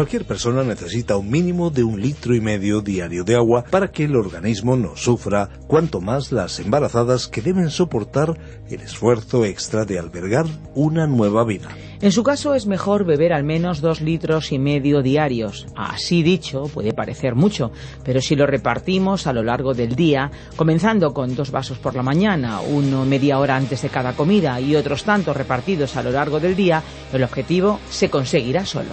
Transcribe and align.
Cualquier 0.00 0.24
persona 0.24 0.62
necesita 0.62 1.18
un 1.18 1.28
mínimo 1.28 1.68
de 1.68 1.84
un 1.84 2.00
litro 2.00 2.34
y 2.34 2.40
medio 2.40 2.80
diario 2.80 3.22
de 3.22 3.34
agua 3.34 3.64
para 3.70 3.92
que 3.92 4.04
el 4.04 4.16
organismo 4.16 4.74
no 4.74 4.96
sufra, 4.96 5.50
cuanto 5.66 6.00
más 6.00 6.32
las 6.32 6.58
embarazadas 6.58 7.28
que 7.28 7.42
deben 7.42 7.68
soportar 7.68 8.34
el 8.70 8.80
esfuerzo 8.80 9.44
extra 9.44 9.84
de 9.84 9.98
albergar 9.98 10.46
una 10.74 11.06
nueva 11.06 11.44
vida. 11.44 11.68
En 12.00 12.12
su 12.12 12.22
caso 12.22 12.54
es 12.54 12.66
mejor 12.66 13.04
beber 13.04 13.34
al 13.34 13.44
menos 13.44 13.82
dos 13.82 14.00
litros 14.00 14.52
y 14.52 14.58
medio 14.58 15.02
diarios. 15.02 15.66
Así 15.76 16.22
dicho, 16.22 16.62
puede 16.72 16.94
parecer 16.94 17.34
mucho, 17.34 17.70
pero 18.02 18.22
si 18.22 18.36
lo 18.36 18.46
repartimos 18.46 19.26
a 19.26 19.34
lo 19.34 19.42
largo 19.42 19.74
del 19.74 19.94
día, 19.96 20.30
comenzando 20.56 21.12
con 21.12 21.36
dos 21.36 21.50
vasos 21.50 21.78
por 21.78 21.94
la 21.94 22.02
mañana, 22.02 22.62
uno 22.62 23.04
media 23.04 23.38
hora 23.38 23.54
antes 23.54 23.82
de 23.82 23.90
cada 23.90 24.14
comida 24.14 24.58
y 24.62 24.76
otros 24.76 25.04
tantos 25.04 25.36
repartidos 25.36 25.94
a 25.96 26.02
lo 26.02 26.10
largo 26.10 26.40
del 26.40 26.56
día, 26.56 26.82
el 27.12 27.22
objetivo 27.22 27.78
se 27.90 28.08
conseguirá 28.08 28.64
solo. 28.64 28.88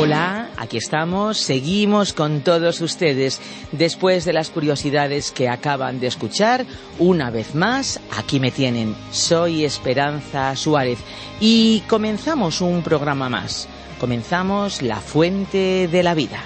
Hola, 0.00 0.50
aquí 0.56 0.76
estamos, 0.76 1.38
seguimos 1.38 2.12
con 2.12 2.42
todos 2.42 2.80
ustedes. 2.80 3.40
Después 3.72 4.24
de 4.24 4.32
las 4.32 4.48
curiosidades 4.48 5.32
que 5.32 5.48
acaban 5.48 5.98
de 5.98 6.06
escuchar, 6.06 6.64
una 7.00 7.30
vez 7.30 7.56
más, 7.56 7.98
aquí 8.16 8.38
me 8.38 8.52
tienen. 8.52 8.94
Soy 9.10 9.64
Esperanza 9.64 10.54
Suárez 10.54 11.00
y 11.40 11.80
comenzamos 11.88 12.60
un 12.60 12.82
programa 12.82 13.28
más. 13.28 13.68
Comenzamos 13.98 14.82
La 14.82 15.00
Fuente 15.00 15.88
de 15.90 16.02
la 16.04 16.14
Vida. 16.14 16.44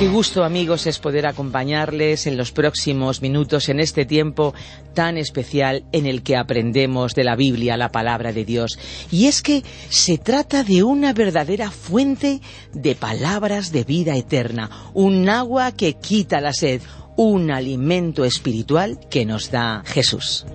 Qué 0.00 0.08
gusto 0.08 0.44
amigos 0.44 0.86
es 0.86 0.98
poder 0.98 1.26
acompañarles 1.26 2.26
en 2.26 2.38
los 2.38 2.52
próximos 2.52 3.20
minutos 3.20 3.68
en 3.68 3.80
este 3.80 4.06
tiempo 4.06 4.54
tan 4.94 5.18
especial 5.18 5.84
en 5.92 6.06
el 6.06 6.22
que 6.22 6.38
aprendemos 6.38 7.14
de 7.14 7.22
la 7.22 7.36
Biblia, 7.36 7.76
la 7.76 7.92
palabra 7.92 8.32
de 8.32 8.46
Dios. 8.46 8.78
Y 9.12 9.26
es 9.26 9.42
que 9.42 9.62
se 9.90 10.16
trata 10.16 10.64
de 10.64 10.84
una 10.84 11.12
verdadera 11.12 11.70
fuente 11.70 12.40
de 12.72 12.94
palabras 12.94 13.72
de 13.72 13.84
vida 13.84 14.16
eterna, 14.16 14.70
un 14.94 15.28
agua 15.28 15.72
que 15.72 15.92
quita 15.92 16.40
la 16.40 16.54
sed, 16.54 16.80
un 17.16 17.50
alimento 17.50 18.24
espiritual 18.24 18.98
que 19.10 19.26
nos 19.26 19.50
da 19.50 19.82
Jesús. 19.84 20.46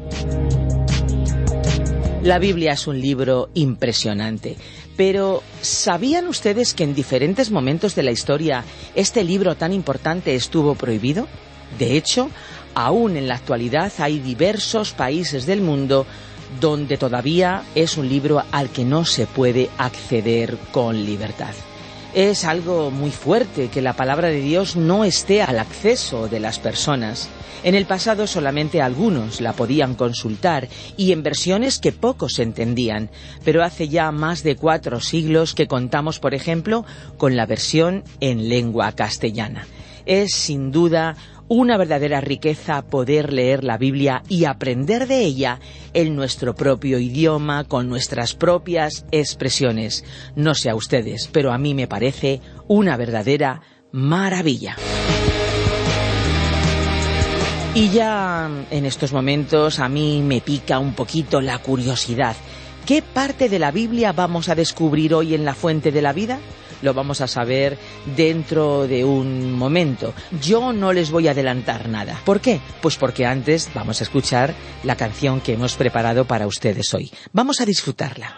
La 2.24 2.40
Biblia 2.40 2.74
es 2.74 2.88
un 2.88 3.00
libro 3.00 3.52
impresionante. 3.54 4.58
Pero, 4.98 5.44
¿sabían 5.62 6.28
ustedes 6.28 6.74
que 6.74 6.84
en 6.84 6.96
diferentes 6.96 7.52
momentos 7.52 7.96
de 7.96 8.04
la 8.04 8.12
historia 8.12 8.64
este 8.96 9.24
libro 9.24 9.56
tan 9.56 9.74
importante 9.74 10.36
estuvo 10.36 10.76
prohibido? 10.76 11.28
De 11.78 11.98
hecho, 11.98 12.30
aún 12.76 13.18
en 13.18 13.28
la 13.28 13.36
actualidad 13.36 13.92
hay 13.98 14.20
diversos 14.20 14.94
países 14.94 15.46
del 15.46 15.62
mundo 15.62 16.06
donde 16.62 16.98
todavía 16.98 17.64
es 17.76 17.98
un 17.98 18.08
libro 18.08 18.44
al 18.52 18.70
que 18.70 18.86
no 18.86 19.04
se 19.04 19.26
puede 19.26 19.70
acceder 19.78 20.58
con 20.72 21.06
libertad. 21.06 21.54
Es 22.16 22.46
algo 22.46 22.92
muy 22.92 23.12
fuerte 23.12 23.68
que 23.68 23.82
la 23.82 23.92
palabra 23.92 24.30
de 24.30 24.40
Dios 24.40 24.78
no 24.78 25.04
esté 25.04 25.42
al 25.42 25.60
acceso 25.60 26.30
de 26.30 26.40
las 26.40 26.60
personas. 26.60 27.28
En 27.62 27.76
el 27.76 27.86
pasado 27.86 28.26
solamente 28.26 28.82
algunos 28.82 29.42
la 29.42 29.52
podían 29.52 29.96
consultar 29.96 30.70
y 30.96 31.12
en 31.12 31.24
versiones 31.24 31.78
que 31.78 31.92
pocos 31.92 32.40
entendían, 32.40 33.10
pero 33.44 33.66
hace 33.66 33.90
ya 33.90 34.14
más 34.14 34.44
de 34.44 34.56
cuatro 34.56 35.02
siglos 35.02 35.54
que 35.54 35.68
contamos, 35.68 36.20
por 36.20 36.34
ejemplo, 36.34 36.86
con 37.18 37.36
la 37.36 37.46
versión 37.46 38.06
en 38.22 38.48
lengua 38.48 38.94
castellana. 38.94 39.68
Es 40.06 40.34
sin 40.34 40.72
duda 40.72 41.18
una 41.48 41.78
verdadera 41.78 42.22
riqueza 42.22 42.82
poder 42.82 43.32
leer 43.32 43.64
la 43.64 43.78
Biblia 43.78 44.24
y 44.30 44.46
aprender 44.46 45.08
de 45.08 45.22
ella 45.22 45.60
en 45.94 46.16
nuestro 46.16 46.56
propio 46.56 47.00
idioma, 47.00 47.64
con 47.66 47.88
nuestras 47.90 48.34
propias 48.34 49.06
expresiones. 49.12 50.04
No 50.36 50.56
sé 50.56 50.70
a 50.70 50.76
ustedes, 50.76 51.30
pero 51.32 51.52
a 51.52 51.58
mí 51.58 51.74
me 51.74 51.88
parece 51.88 52.42
una 52.68 52.98
verdadera 52.98 53.62
maravilla. 53.92 54.76
Y 57.76 57.90
ya 57.90 58.50
en 58.72 58.86
estos 58.86 59.12
momentos 59.12 59.80
a 59.80 59.90
mí 59.90 60.22
me 60.22 60.40
pica 60.40 60.80
un 60.80 60.94
poquito 60.94 61.42
la 61.42 61.58
curiosidad. 61.60 62.36
¿Qué 62.86 63.02
parte 63.02 63.50
de 63.50 63.60
la 63.60 63.72
Biblia 63.72 64.14
vamos 64.14 64.48
a 64.48 64.56
descubrir 64.56 65.14
hoy 65.14 65.36
en 65.36 65.44
la 65.44 65.56
fuente 65.56 65.92
de 65.92 66.02
la 66.02 66.14
vida? 66.14 66.40
Lo 66.86 66.94
vamos 66.94 67.20
a 67.20 67.28
saber 67.28 67.80
dentro 68.16 68.86
de 68.86 69.04
un 69.04 69.52
momento. 69.54 70.14
Yo 70.40 70.72
no 70.72 70.94
les 70.94 71.10
voy 71.10 71.28
a 71.28 71.32
adelantar 71.32 71.90
nada. 71.90 72.22
¿Por 72.24 72.40
qué? 72.40 72.62
Pues 72.80 72.96
porque 72.96 73.26
antes 73.26 73.72
vamos 73.74 74.02
a 74.02 74.04
escuchar 74.04 74.54
la 74.84 74.96
canción 74.96 75.42
que 75.42 75.54
hemos 75.54 75.76
preparado 75.76 76.26
para 76.26 76.46
ustedes 76.46 76.94
hoy. 76.94 77.12
Vamos 77.34 77.60
a 77.60 77.66
disfrutarla. 77.66 78.36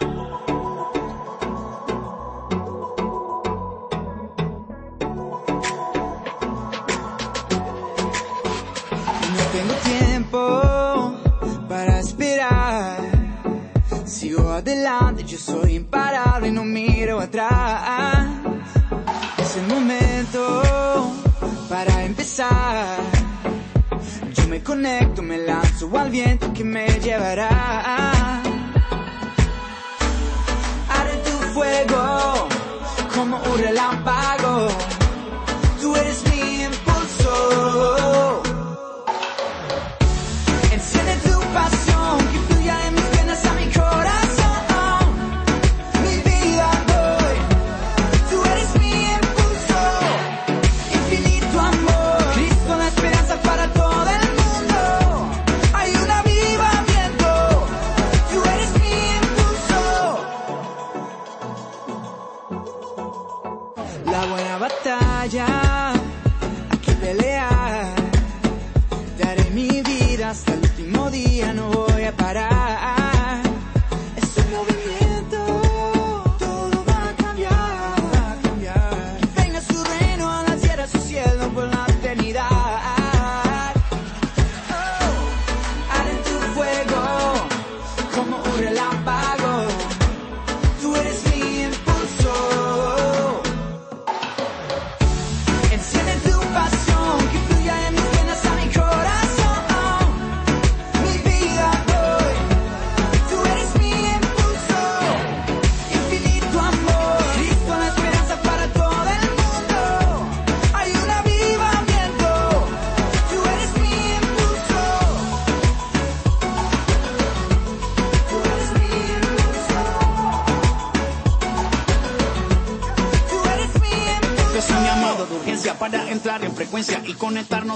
adelante, 14.58 15.24
yo 15.24 15.38
soy 15.38 15.74
imparable 15.76 16.48
y 16.48 16.50
no 16.50 16.64
miro 16.64 17.20
atrás. 17.20 18.17
El 19.58 19.66
momento 19.66 21.12
para 21.68 22.04
empezar. 22.04 22.96
Yo 24.34 24.46
me 24.46 24.62
conecto, 24.62 25.20
me 25.20 25.38
lanzo 25.38 25.90
al 25.98 26.10
viento 26.10 26.52
que 26.52 26.62
me 26.62 26.86
llevará. 27.00 28.40
Arde 30.88 31.16
tu 31.24 31.36
fuego 31.54 32.48
como 33.12 33.36
un 33.36 33.58
relámpago. 33.58 34.17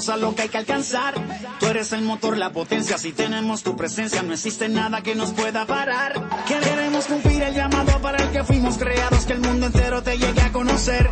A 0.08 0.16
lo 0.16 0.34
que 0.34 0.42
hay 0.42 0.48
que 0.48 0.58
alcanzar. 0.58 1.14
Tú 1.60 1.66
eres 1.66 1.92
el 1.92 2.02
motor, 2.02 2.36
la 2.36 2.50
potencia. 2.52 2.98
Si 2.98 3.12
tenemos 3.12 3.62
tu 3.62 3.76
presencia, 3.76 4.22
no 4.22 4.32
existe 4.32 4.68
nada 4.68 5.02
que 5.02 5.14
nos 5.14 5.32
pueda 5.32 5.66
parar. 5.66 6.44
Queremos 6.46 7.06
cumplir 7.06 7.42
el 7.42 7.54
llamado 7.54 8.00
para 8.00 8.22
el 8.22 8.30
que 8.30 8.44
fuimos 8.44 8.78
creados, 8.78 9.26
que 9.26 9.34
el 9.34 9.40
mundo 9.40 9.66
entero 9.66 10.02
te 10.02 10.18
llegue 10.18 10.40
a 10.40 10.52
conocer. 10.52 11.10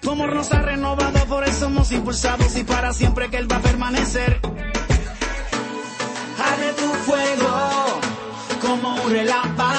Tu 0.00 0.10
amor 0.10 0.34
nos 0.34 0.52
ha 0.52 0.62
renovado, 0.62 1.24
por 1.26 1.44
eso 1.44 1.60
somos 1.60 1.92
impulsados 1.92 2.56
y 2.56 2.64
para 2.64 2.92
siempre 2.92 3.30
que 3.30 3.36
Él 3.36 3.50
va 3.50 3.56
a 3.56 3.60
permanecer. 3.60 4.40
Arde 6.42 6.72
tu 6.74 6.88
fuego 7.10 8.00
como 8.60 9.02
un 9.02 9.10
relámpago. 9.10 9.69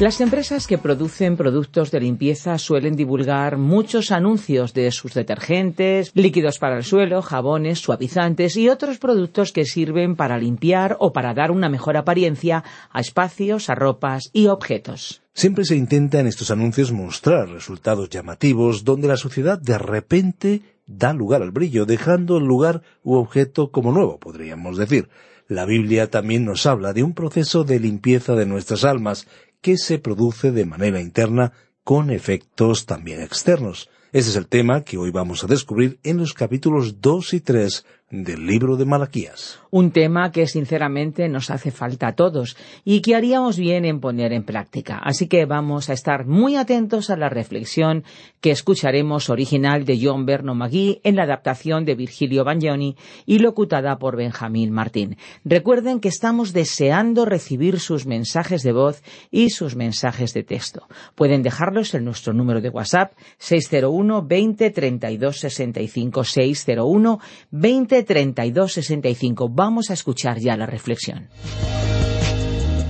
Las 0.00 0.22
empresas 0.22 0.66
que 0.66 0.78
producen 0.78 1.36
productos 1.36 1.90
de 1.90 2.00
limpieza 2.00 2.56
suelen 2.56 2.96
divulgar 2.96 3.58
muchos 3.58 4.12
anuncios 4.12 4.72
de 4.72 4.90
sus 4.92 5.12
detergentes, 5.12 6.10
líquidos 6.14 6.58
para 6.58 6.78
el 6.78 6.84
suelo, 6.84 7.20
jabones, 7.20 7.80
suavizantes 7.80 8.56
y 8.56 8.70
otros 8.70 8.96
productos 8.96 9.52
que 9.52 9.66
sirven 9.66 10.16
para 10.16 10.38
limpiar 10.38 10.96
o 11.00 11.12
para 11.12 11.34
dar 11.34 11.50
una 11.50 11.68
mejor 11.68 11.98
apariencia 11.98 12.64
a 12.90 13.00
espacios, 13.00 13.68
a 13.68 13.74
ropas 13.74 14.30
y 14.32 14.46
objetos. 14.46 15.20
Siempre 15.34 15.66
se 15.66 15.76
intenta 15.76 16.18
en 16.18 16.28
estos 16.28 16.50
anuncios 16.50 16.92
mostrar 16.92 17.50
resultados 17.50 18.08
llamativos 18.08 18.84
donde 18.84 19.06
la 19.06 19.18
suciedad 19.18 19.58
de 19.60 19.76
repente 19.76 20.62
da 20.86 21.12
lugar 21.12 21.42
al 21.42 21.50
brillo, 21.50 21.84
dejando 21.84 22.38
el 22.38 22.44
lugar 22.44 22.80
u 23.04 23.16
objeto 23.16 23.70
como 23.70 23.92
nuevo, 23.92 24.18
podríamos 24.18 24.78
decir. 24.78 25.10
La 25.46 25.66
Biblia 25.66 26.08
también 26.08 26.44
nos 26.44 26.64
habla 26.64 26.92
de 26.92 27.02
un 27.02 27.12
proceso 27.12 27.64
de 27.64 27.80
limpieza 27.80 28.36
de 28.36 28.46
nuestras 28.46 28.84
almas 28.84 29.26
que 29.60 29.76
se 29.76 29.98
produce 29.98 30.52
de 30.52 30.64
manera 30.64 31.00
interna 31.00 31.52
con 31.84 32.10
efectos 32.10 32.86
también 32.86 33.22
externos. 33.22 33.88
Ese 34.12 34.30
es 34.30 34.36
el 34.36 34.48
tema 34.48 34.82
que 34.82 34.98
hoy 34.98 35.10
vamos 35.10 35.44
a 35.44 35.46
descubrir 35.46 35.98
en 36.02 36.18
los 36.18 36.34
capítulos 36.34 37.00
2 37.00 37.34
y 37.34 37.40
3 37.40 37.84
del 38.10 38.44
libro 38.44 38.76
de 38.76 38.84
Malaquías. 38.84 39.60
Un 39.70 39.92
tema 39.92 40.32
que 40.32 40.48
sinceramente 40.48 41.28
nos 41.28 41.48
hace 41.48 41.70
falta 41.70 42.08
a 42.08 42.14
todos 42.16 42.56
y 42.84 43.02
que 43.02 43.14
haríamos 43.14 43.56
bien 43.56 43.84
en 43.84 44.00
poner 44.00 44.32
en 44.32 44.42
práctica. 44.42 44.98
Así 44.98 45.28
que 45.28 45.46
vamos 45.46 45.88
a 45.88 45.92
estar 45.92 46.26
muy 46.26 46.56
atentos 46.56 47.08
a 47.10 47.16
la 47.16 47.28
reflexión 47.28 48.02
que 48.40 48.50
escucharemos 48.50 49.30
original 49.30 49.84
de 49.84 50.00
John 50.02 50.26
Berno 50.26 50.56
Magui 50.56 51.00
en 51.04 51.14
la 51.14 51.22
adaptación 51.22 51.84
de 51.84 51.94
Virgilio 51.94 52.42
Bagnoni 52.42 52.96
y 53.26 53.38
locutada 53.38 53.96
por 53.98 54.16
Benjamín 54.16 54.72
Martín. 54.72 55.16
Recuerden 55.44 56.00
que 56.00 56.08
estamos 56.08 56.52
deseando 56.52 57.26
recibir 57.26 57.78
sus 57.78 58.06
mensajes 58.06 58.64
de 58.64 58.72
voz 58.72 59.04
y 59.30 59.50
sus 59.50 59.76
mensajes 59.76 60.34
de 60.34 60.42
texto. 60.42 60.88
Pueden 61.14 61.42
dejarlos 61.42 61.94
en 61.94 62.04
nuestro 62.04 62.32
número 62.32 62.60
de 62.60 62.70
WhatsApp 62.70 63.12
601 63.38 64.26
20 64.26 64.70
32 64.70 65.38
65 65.38 66.24
601 66.24 67.20
20 67.52 67.99
32 68.02 68.72
65. 68.72 69.48
Vamos 69.48 69.90
a 69.90 69.94
escuchar 69.94 70.38
ya 70.38 70.56
la 70.56 70.66
reflexión. 70.66 71.28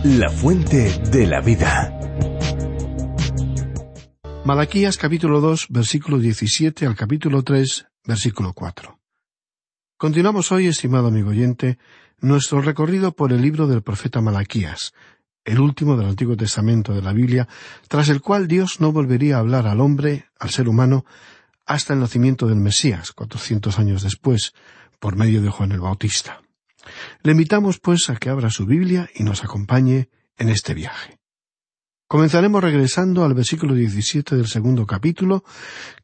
La 0.05 0.31
fuente 0.31 0.91
de 1.11 1.27
la 1.27 1.41
vida. 1.41 1.97
Malaquías 4.45 4.97
capítulo 4.97 5.41
2, 5.41 5.67
versículo 5.69 6.19
17 6.19 6.87
al 6.87 6.97
capítulo 6.97 7.43
3, 7.43 7.87
versículo 8.05 8.53
4. 8.55 8.99
Continuamos 9.99 10.51
hoy, 10.51 10.67
estimado 10.67 11.09
amigo 11.09 11.29
oyente, 11.29 11.79
nuestro 12.21 12.63
recorrido 12.63 13.13
por 13.13 13.33
el 13.33 13.43
libro 13.43 13.67
del 13.67 13.83
profeta 13.83 14.23
Malaquías, 14.23 14.95
el 15.45 15.61
último 15.61 15.97
del 15.97 16.09
Antiguo 16.09 16.37
Testamento 16.37 16.95
de 16.95 17.03
la 17.03 17.13
Biblia, 17.13 17.49
tras 17.87 18.09
el 18.09 18.23
cual 18.23 18.49
Dios 18.49 18.81
no 18.81 18.93
volvería 18.93 19.37
a 19.37 19.41
hablar 19.41 19.67
al 19.67 19.81
hombre, 19.81 20.25
al 20.39 20.49
ser 20.49 20.69
humano, 20.69 21.05
hasta 21.67 21.93
el 21.93 22.01
nacimiento 22.01 22.47
del 22.47 22.61
Mesías, 22.61 23.13
cuatrocientos 23.13 23.79
años 23.79 24.03
después, 24.03 24.55
por 25.01 25.17
medio 25.17 25.43
de 25.43 25.51
Juan 25.51 25.73
el 25.73 25.81
Bautista. 25.81 26.43
Le 27.23 27.33
invitamos, 27.33 27.81
pues, 27.81 28.09
a 28.11 28.17
que 28.17 28.31
abra 28.31 28.51
su 28.51 28.67
Biblia 28.67 29.11
y 29.15 29.25
nos 29.25 29.43
acompañe 29.43 30.09
en 30.37 30.49
este 30.49 30.75
viaje. 30.75 31.19
Comenzaremos 32.07 32.63
regresando 32.63 33.25
al 33.25 33.35
versículo 33.35 33.75
17 33.75 34.37
del 34.37 34.49
segundo 34.49 34.87
capítulo, 34.87 35.45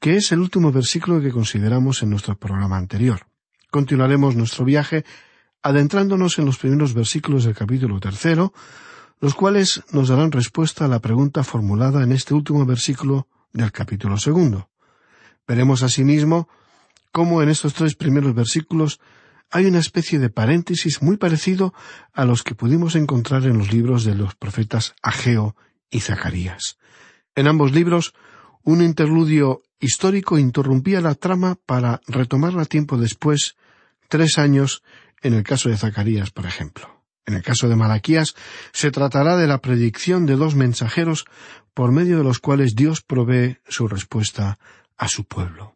que 0.00 0.16
es 0.16 0.30
el 0.32 0.40
último 0.40 0.70
versículo 0.72 1.20
que 1.20 1.32
consideramos 1.32 2.02
en 2.02 2.10
nuestro 2.10 2.38
programa 2.38 2.76
anterior. 2.76 3.26
Continuaremos 3.70 4.36
nuestro 4.36 4.64
viaje 4.64 5.04
adentrándonos 5.62 6.38
en 6.38 6.46
los 6.46 6.58
primeros 6.58 6.94
versículos 6.94 7.44
del 7.44 7.56
capítulo 7.56 7.98
tercero, 7.98 8.52
los 9.20 9.34
cuales 9.34 9.82
nos 9.90 10.08
darán 10.08 10.30
respuesta 10.30 10.84
a 10.84 10.88
la 10.88 11.00
pregunta 11.00 11.42
formulada 11.42 12.04
en 12.04 12.12
este 12.12 12.34
último 12.34 12.64
versículo 12.64 13.26
del 13.52 13.72
capítulo 13.72 14.16
segundo. 14.16 14.70
Veremos 15.48 15.82
asimismo 15.82 16.48
cómo 17.16 17.42
en 17.42 17.48
estos 17.48 17.72
tres 17.72 17.94
primeros 17.94 18.34
versículos 18.34 19.00
hay 19.50 19.64
una 19.64 19.78
especie 19.78 20.18
de 20.18 20.28
paréntesis 20.28 21.00
muy 21.00 21.16
parecido 21.16 21.72
a 22.12 22.26
los 22.26 22.42
que 22.42 22.54
pudimos 22.54 22.94
encontrar 22.94 23.44
en 23.44 23.56
los 23.56 23.72
libros 23.72 24.04
de 24.04 24.14
los 24.14 24.34
profetas 24.34 24.94
Ageo 25.02 25.56
y 25.88 26.00
Zacarías. 26.00 26.76
En 27.34 27.48
ambos 27.48 27.72
libros, 27.72 28.12
un 28.64 28.82
interludio 28.82 29.62
histórico 29.80 30.38
interrumpía 30.38 31.00
la 31.00 31.14
trama 31.14 31.54
para 31.64 32.02
retomarla 32.06 32.66
tiempo 32.66 32.98
después, 32.98 33.56
tres 34.10 34.36
años, 34.36 34.82
en 35.22 35.32
el 35.32 35.42
caso 35.42 35.70
de 35.70 35.78
Zacarías, 35.78 36.30
por 36.30 36.44
ejemplo. 36.44 37.02
En 37.24 37.32
el 37.32 37.42
caso 37.42 37.66
de 37.66 37.76
Malaquías, 37.76 38.34
se 38.74 38.90
tratará 38.90 39.38
de 39.38 39.46
la 39.46 39.62
predicción 39.62 40.26
de 40.26 40.36
dos 40.36 40.54
mensajeros 40.54 41.24
por 41.72 41.92
medio 41.92 42.18
de 42.18 42.24
los 42.24 42.40
cuales 42.40 42.74
Dios 42.74 43.00
provee 43.00 43.56
su 43.66 43.88
respuesta 43.88 44.58
a 44.98 45.08
su 45.08 45.24
pueblo. 45.24 45.75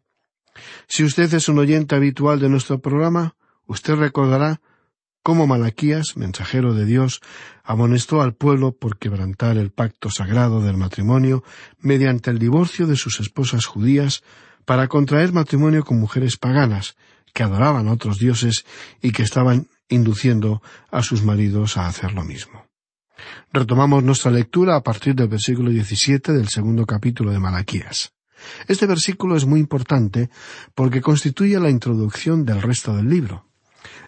Si 0.87 1.03
usted 1.03 1.33
es 1.33 1.49
un 1.49 1.59
oyente 1.59 1.95
habitual 1.95 2.39
de 2.39 2.49
nuestro 2.49 2.79
programa, 2.79 3.35
usted 3.65 3.95
recordará 3.95 4.61
cómo 5.23 5.47
Malaquías, 5.47 6.17
mensajero 6.17 6.73
de 6.73 6.85
Dios, 6.85 7.21
amonestó 7.63 8.21
al 8.21 8.33
pueblo 8.33 8.73
por 8.73 8.97
quebrantar 8.97 9.57
el 9.57 9.71
pacto 9.71 10.09
sagrado 10.09 10.61
del 10.61 10.77
matrimonio 10.77 11.43
mediante 11.79 12.31
el 12.31 12.39
divorcio 12.39 12.87
de 12.87 12.95
sus 12.95 13.19
esposas 13.19 13.65
judías 13.65 14.23
para 14.65 14.87
contraer 14.87 15.33
matrimonio 15.33 15.83
con 15.83 15.99
mujeres 15.99 16.37
paganas, 16.37 16.95
que 17.33 17.43
adoraban 17.43 17.87
a 17.87 17.93
otros 17.93 18.19
dioses 18.19 18.65
y 19.01 19.11
que 19.11 19.23
estaban 19.23 19.67
induciendo 19.89 20.61
a 20.91 21.03
sus 21.03 21.23
maridos 21.23 21.77
a 21.77 21.87
hacer 21.87 22.13
lo 22.13 22.23
mismo. 22.23 22.65
Retomamos 23.53 24.03
nuestra 24.03 24.31
lectura 24.31 24.75
a 24.75 24.81
partir 24.81 25.15
del 25.15 25.27
versículo 25.27 25.69
17 25.69 26.33
del 26.33 26.49
segundo 26.49 26.85
capítulo 26.85 27.31
de 27.31 27.39
Malaquías. 27.39 28.13
Este 28.67 28.85
versículo 28.85 29.35
es 29.35 29.45
muy 29.45 29.59
importante 29.59 30.29
porque 30.75 31.01
constituye 31.01 31.59
la 31.59 31.69
introducción 31.69 32.45
del 32.45 32.61
resto 32.61 32.95
del 32.95 33.09
libro. 33.09 33.45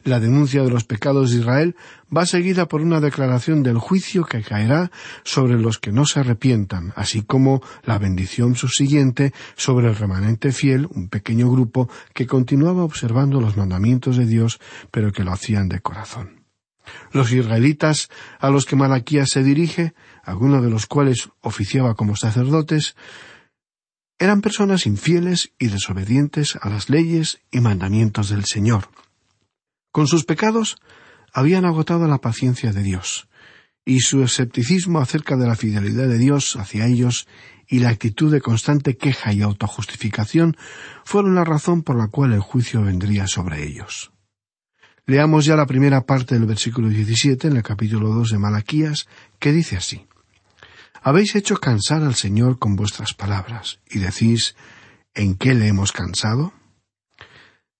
La 0.04 0.20
denuncia 0.20 0.64
de 0.64 0.70
los 0.70 0.84
pecados 0.84 1.32
de 1.32 1.40
Israel 1.40 1.76
va 2.16 2.26
seguida 2.26 2.68
por 2.68 2.82
una 2.82 3.00
declaración 3.00 3.64
del 3.64 3.78
juicio 3.78 4.26
que 4.26 4.42
caerá 4.42 4.92
sobre 5.24 5.58
los 5.58 5.80
que 5.80 5.94
no 5.94 6.06
se 6.06 6.20
arrepientan, 6.20 6.92
así 6.96 7.22
como 7.22 7.62
la 7.84 7.98
bendición 7.98 8.56
subsiguiente 8.56 9.34
sobre 9.56 9.88
el 9.88 9.96
remanente 9.96 10.52
fiel, 10.52 10.88
un 10.92 11.08
pequeño 11.08 11.50
grupo 11.50 11.90
que 12.14 12.28
continuaba 12.28 12.84
observando 12.84 13.40
los 13.40 13.56
mandamientos 13.56 14.18
de 14.18 14.26
Dios, 14.26 14.60
pero 14.92 15.14
que 15.14 15.24
lo 15.24 15.32
hacían 15.32 15.70
de 15.70 15.80
corazón. 15.80 16.44
Los 17.12 17.32
israelitas 17.32 18.10
a 18.40 18.50
los 18.50 18.66
que 18.66 18.76
Malaquías 18.76 19.30
se 19.30 19.42
dirige, 19.42 19.94
algunos 20.24 20.62
de 20.62 20.70
los 20.70 20.86
cuales 20.86 21.30
oficiaba 21.42 21.96
como 21.96 22.18
sacerdotes, 22.18 22.96
eran 24.20 24.42
personas 24.42 24.86
infieles 24.86 25.52
y 25.60 25.68
desobedientes 25.68 26.58
a 26.62 26.70
las 26.70 26.90
leyes 26.90 27.42
y 27.52 27.60
mandamientos 27.60 28.30
del 28.30 28.46
Señor. 28.46 28.90
Con 29.92 30.08
sus 30.08 30.26
pecados 30.26 30.78
habían 31.34 31.66
agotado 31.66 32.08
la 32.08 32.20
paciencia 32.20 32.72
de 32.72 32.84
Dios, 32.84 33.28
y 33.86 34.00
su 34.02 34.24
escepticismo 34.24 35.00
acerca 35.00 35.36
de 35.36 35.48
la 35.48 35.56
fidelidad 35.56 36.08
de 36.08 36.18
Dios 36.18 36.56
hacia 36.56 36.86
ellos 36.86 37.28
y 37.68 37.80
la 37.80 37.90
actitud 37.90 38.32
de 38.32 38.42
constante 38.42 38.98
queja 38.98 39.34
y 39.34 39.42
autojustificación 39.42 40.56
fueron 41.04 41.36
la 41.36 41.44
razón 41.44 41.84
por 41.84 41.98
la 41.98 42.08
cual 42.08 42.34
el 42.34 42.40
juicio 42.40 42.82
vendría 42.84 43.28
sobre 43.28 43.64
ellos. 43.66 44.12
Leamos 45.06 45.46
ya 45.46 45.58
la 45.58 45.66
primera 45.66 46.06
parte 46.06 46.36
del 46.36 46.46
versículo 46.46 46.88
17 46.88 47.48
en 47.48 47.58
el 47.58 47.64
capítulo 47.64 48.10
2 48.10 48.32
de 48.32 48.38
Malaquías, 48.38 49.08
que 49.38 49.52
dice 49.52 49.76
así. 49.76 50.06
Habéis 51.06 51.36
hecho 51.36 51.58
cansar 51.58 52.02
al 52.02 52.16
Señor 52.16 52.60
con 52.60 52.78
vuestras 52.78 53.14
palabras, 53.14 53.82
y 53.90 54.00
decís, 54.00 54.56
¿en 55.14 55.36
qué 55.36 55.54
le 55.54 55.68
hemos 55.68 55.92
cansado? 55.92 56.54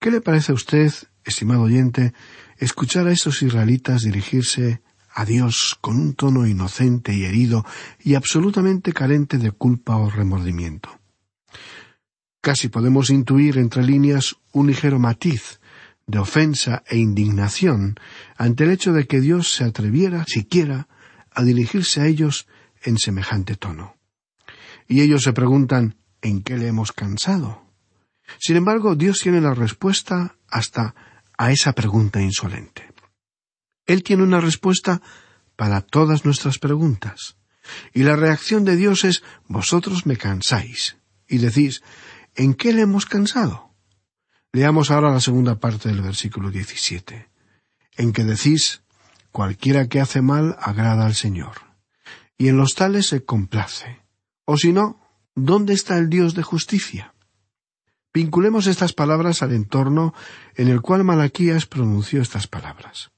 ¿Qué 0.02 0.12
le 0.12 0.20
parece 0.20 0.52
a 0.52 0.56
usted, 0.56 0.92
estimado 1.24 1.62
oyente, 1.62 2.14
escuchar 2.58 3.08
a 3.08 3.14
esos 3.14 3.42
israelitas 3.42 4.02
dirigirse 4.02 4.82
a 5.16 5.24
Dios 5.24 5.78
con 5.80 5.96
un 5.96 6.16
tono 6.16 6.46
inocente 6.46 7.14
y 7.14 7.24
herido 7.24 7.66
y 8.04 8.16
absolutamente 8.16 8.92
carente 8.92 9.38
de 9.38 9.52
culpa 9.52 9.96
o 9.96 10.10
remordimiento? 10.10 10.90
Casi 12.42 12.68
podemos 12.68 13.10
intuir 13.10 13.58
entre 13.58 13.84
líneas 13.84 14.36
un 14.52 14.68
ligero 14.68 15.00
matiz 15.00 15.62
de 16.08 16.20
ofensa 16.20 16.84
e 16.88 16.98
indignación 16.98 17.96
ante 18.36 18.66
el 18.66 18.72
hecho 18.72 18.92
de 18.92 19.08
que 19.08 19.22
Dios 19.22 19.54
se 19.54 19.64
atreviera 19.64 20.26
siquiera 20.28 20.90
a 21.32 21.42
dirigirse 21.44 22.02
a 22.02 22.08
ellos 22.08 22.48
en 22.84 22.98
semejante 22.98 23.56
tono. 23.56 23.98
Y 24.88 25.02
ellos 25.02 25.24
se 25.24 25.34
preguntan 25.34 25.96
¿en 26.22 26.42
qué 26.42 26.58
le 26.58 26.68
hemos 26.68 26.92
cansado? 26.92 27.64
Sin 28.40 28.56
embargo, 28.56 28.96
Dios 28.96 29.20
tiene 29.20 29.42
la 29.42 29.54
respuesta 29.54 30.38
hasta 30.50 30.96
a 31.38 31.52
esa 31.52 31.74
pregunta 31.74 32.22
insolente. 32.22 32.92
Él 33.86 34.04
tiene 34.04 34.24
una 34.24 34.40
respuesta 34.40 35.02
para 35.56 35.82
todas 35.82 36.26
nuestras 36.26 36.58
preguntas. 36.58 37.38
Y 37.94 38.04
la 38.04 38.16
reacción 38.16 38.66
de 38.66 38.76
Dios 38.76 39.04
es 39.04 39.24
vosotros 39.48 40.06
me 40.06 40.18
cansáis. 40.18 40.98
Y 41.28 41.38
decís, 41.38 41.82
¿en 42.36 42.54
qué 42.54 42.74
le 42.74 42.82
hemos 42.82 43.06
cansado? 43.06 43.74
Leamos 44.52 44.92
ahora 44.92 45.12
la 45.12 45.20
segunda 45.20 45.60
parte 45.60 45.90
del 45.90 46.02
versículo 46.02 46.52
17, 46.52 47.30
en 47.98 48.14
que 48.14 48.24
decís, 48.24 48.84
cualquiera 49.32 49.88
que 49.88 50.00
hace 50.00 50.22
mal 50.22 50.56
agrada 50.60 51.08
al 51.08 51.16
Señor, 51.16 51.54
y 52.44 52.50
en 52.50 52.58
los 52.58 52.76
tales 52.76 53.08
se 53.08 53.24
complace. 53.24 54.02
O 54.44 54.58
si 54.58 54.74
no, 54.74 55.00
¿dónde 55.34 55.72
está 55.72 55.98
el 55.98 56.10
Dios 56.10 56.36
de 56.36 56.44
justicia? 56.44 57.14
Vinculemos 58.14 58.68
estas 58.68 58.92
palabras 58.92 59.42
al 59.42 59.54
entorno 59.54 60.14
en 60.56 60.68
el 60.68 60.82
cual 60.82 61.06
Malaquías 61.06 61.68
pronunció 61.68 62.22
estas 62.22 62.48
palabras. 62.48 63.12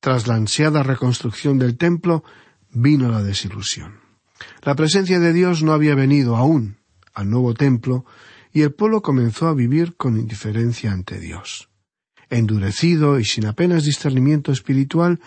Tras 0.00 0.26
la 0.26 0.34
ansiada 0.34 0.82
reconstrucción 0.82 1.60
del 1.60 1.76
templo, 1.76 2.24
vino 2.70 3.08
la 3.08 3.22
desilusión. 3.22 4.00
La 4.62 4.74
presencia 4.74 5.20
de 5.20 5.32
Dios 5.32 5.62
no 5.62 5.72
había 5.72 5.94
venido 5.94 6.34
aún 6.34 6.78
al 7.14 7.30
nuevo 7.30 7.54
templo, 7.54 8.04
y 8.52 8.62
el 8.62 8.74
pueblo 8.74 9.00
comenzó 9.00 9.46
a 9.46 9.54
vivir 9.54 9.96
con 9.96 10.18
indiferencia 10.18 10.90
ante 10.90 11.20
Dios. 11.20 11.68
Endurecido 12.30 13.20
y 13.20 13.24
sin 13.24 13.46
apenas 13.46 13.84
discernimiento 13.84 14.50
espiritual, 14.50 15.20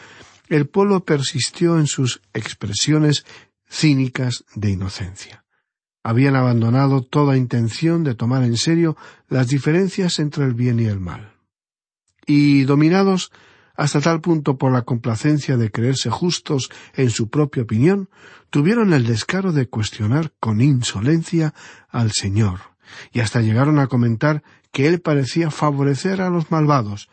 el 0.50 0.68
pueblo 0.68 1.06
persistió 1.06 1.79
en 1.79 1.88
sus 1.88 2.22
expresiones 2.34 3.25
cínicas 3.70 4.46
de 4.56 4.72
inocencia. 4.72 5.46
Habían 6.03 6.36
abandonado 6.36 7.03
toda 7.03 7.38
intención 7.38 8.03
de 8.03 8.15
tomar 8.15 8.44
en 8.44 8.58
serio 8.58 8.98
las 9.27 9.48
diferencias 9.48 10.20
entre 10.20 10.46
el 10.46 10.53
bien 10.53 10.79
y 10.79 10.86
el 10.86 11.00
mal. 11.00 11.34
Y 12.25 12.63
dominados 12.63 13.32
hasta 13.79 14.01
tal 14.01 14.20
punto 14.20 14.58
por 14.58 14.74
la 14.74 14.82
complacencia 14.82 15.56
de 15.56 15.72
creerse 15.72 16.10
justos 16.10 16.70
en 16.96 17.10
su 17.12 17.29
propia 17.29 17.63
opinión, 17.63 18.10
tuvieron 18.50 18.91
el 18.91 19.06
descaro 19.06 19.53
de 19.53 19.70
cuestionar 19.70 20.34
con 20.41 20.60
insolencia 20.60 21.53
al 21.88 22.12
Señor, 22.12 22.60
y 23.13 23.22
hasta 23.22 23.39
llegaron 23.39 23.79
a 23.79 23.88
comentar 23.88 24.44
que 24.74 24.88
él 24.88 25.00
parecía 25.00 25.50
favorecer 25.50 26.22
a 26.22 26.29
los 26.29 26.51
malvados 26.51 27.10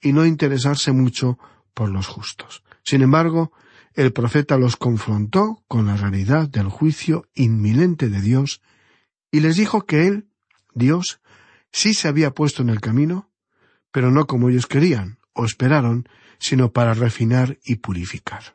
y 0.00 0.12
no 0.12 0.24
interesarse 0.24 0.92
mucho 0.92 1.40
por 1.74 1.88
los 1.88 2.06
justos. 2.06 2.62
Sin 2.86 3.02
embargo, 3.02 3.52
el 3.94 4.12
profeta 4.12 4.56
los 4.56 4.76
confrontó 4.76 5.64
con 5.66 5.86
la 5.86 5.96
realidad 5.96 6.48
del 6.48 6.68
juicio 6.68 7.28
inminente 7.34 8.08
de 8.08 8.20
Dios 8.20 8.62
y 9.32 9.40
les 9.40 9.56
dijo 9.56 9.84
que 9.86 10.06
él, 10.06 10.28
Dios, 10.72 11.20
sí 11.72 11.94
se 11.94 12.06
había 12.06 12.30
puesto 12.30 12.62
en 12.62 12.68
el 12.68 12.80
camino, 12.80 13.28
pero 13.90 14.12
no 14.12 14.26
como 14.26 14.48
ellos 14.48 14.66
querían 14.66 15.18
o 15.32 15.44
esperaron, 15.44 16.08
sino 16.38 16.72
para 16.72 16.94
refinar 16.94 17.58
y 17.64 17.76
purificar. 17.76 18.54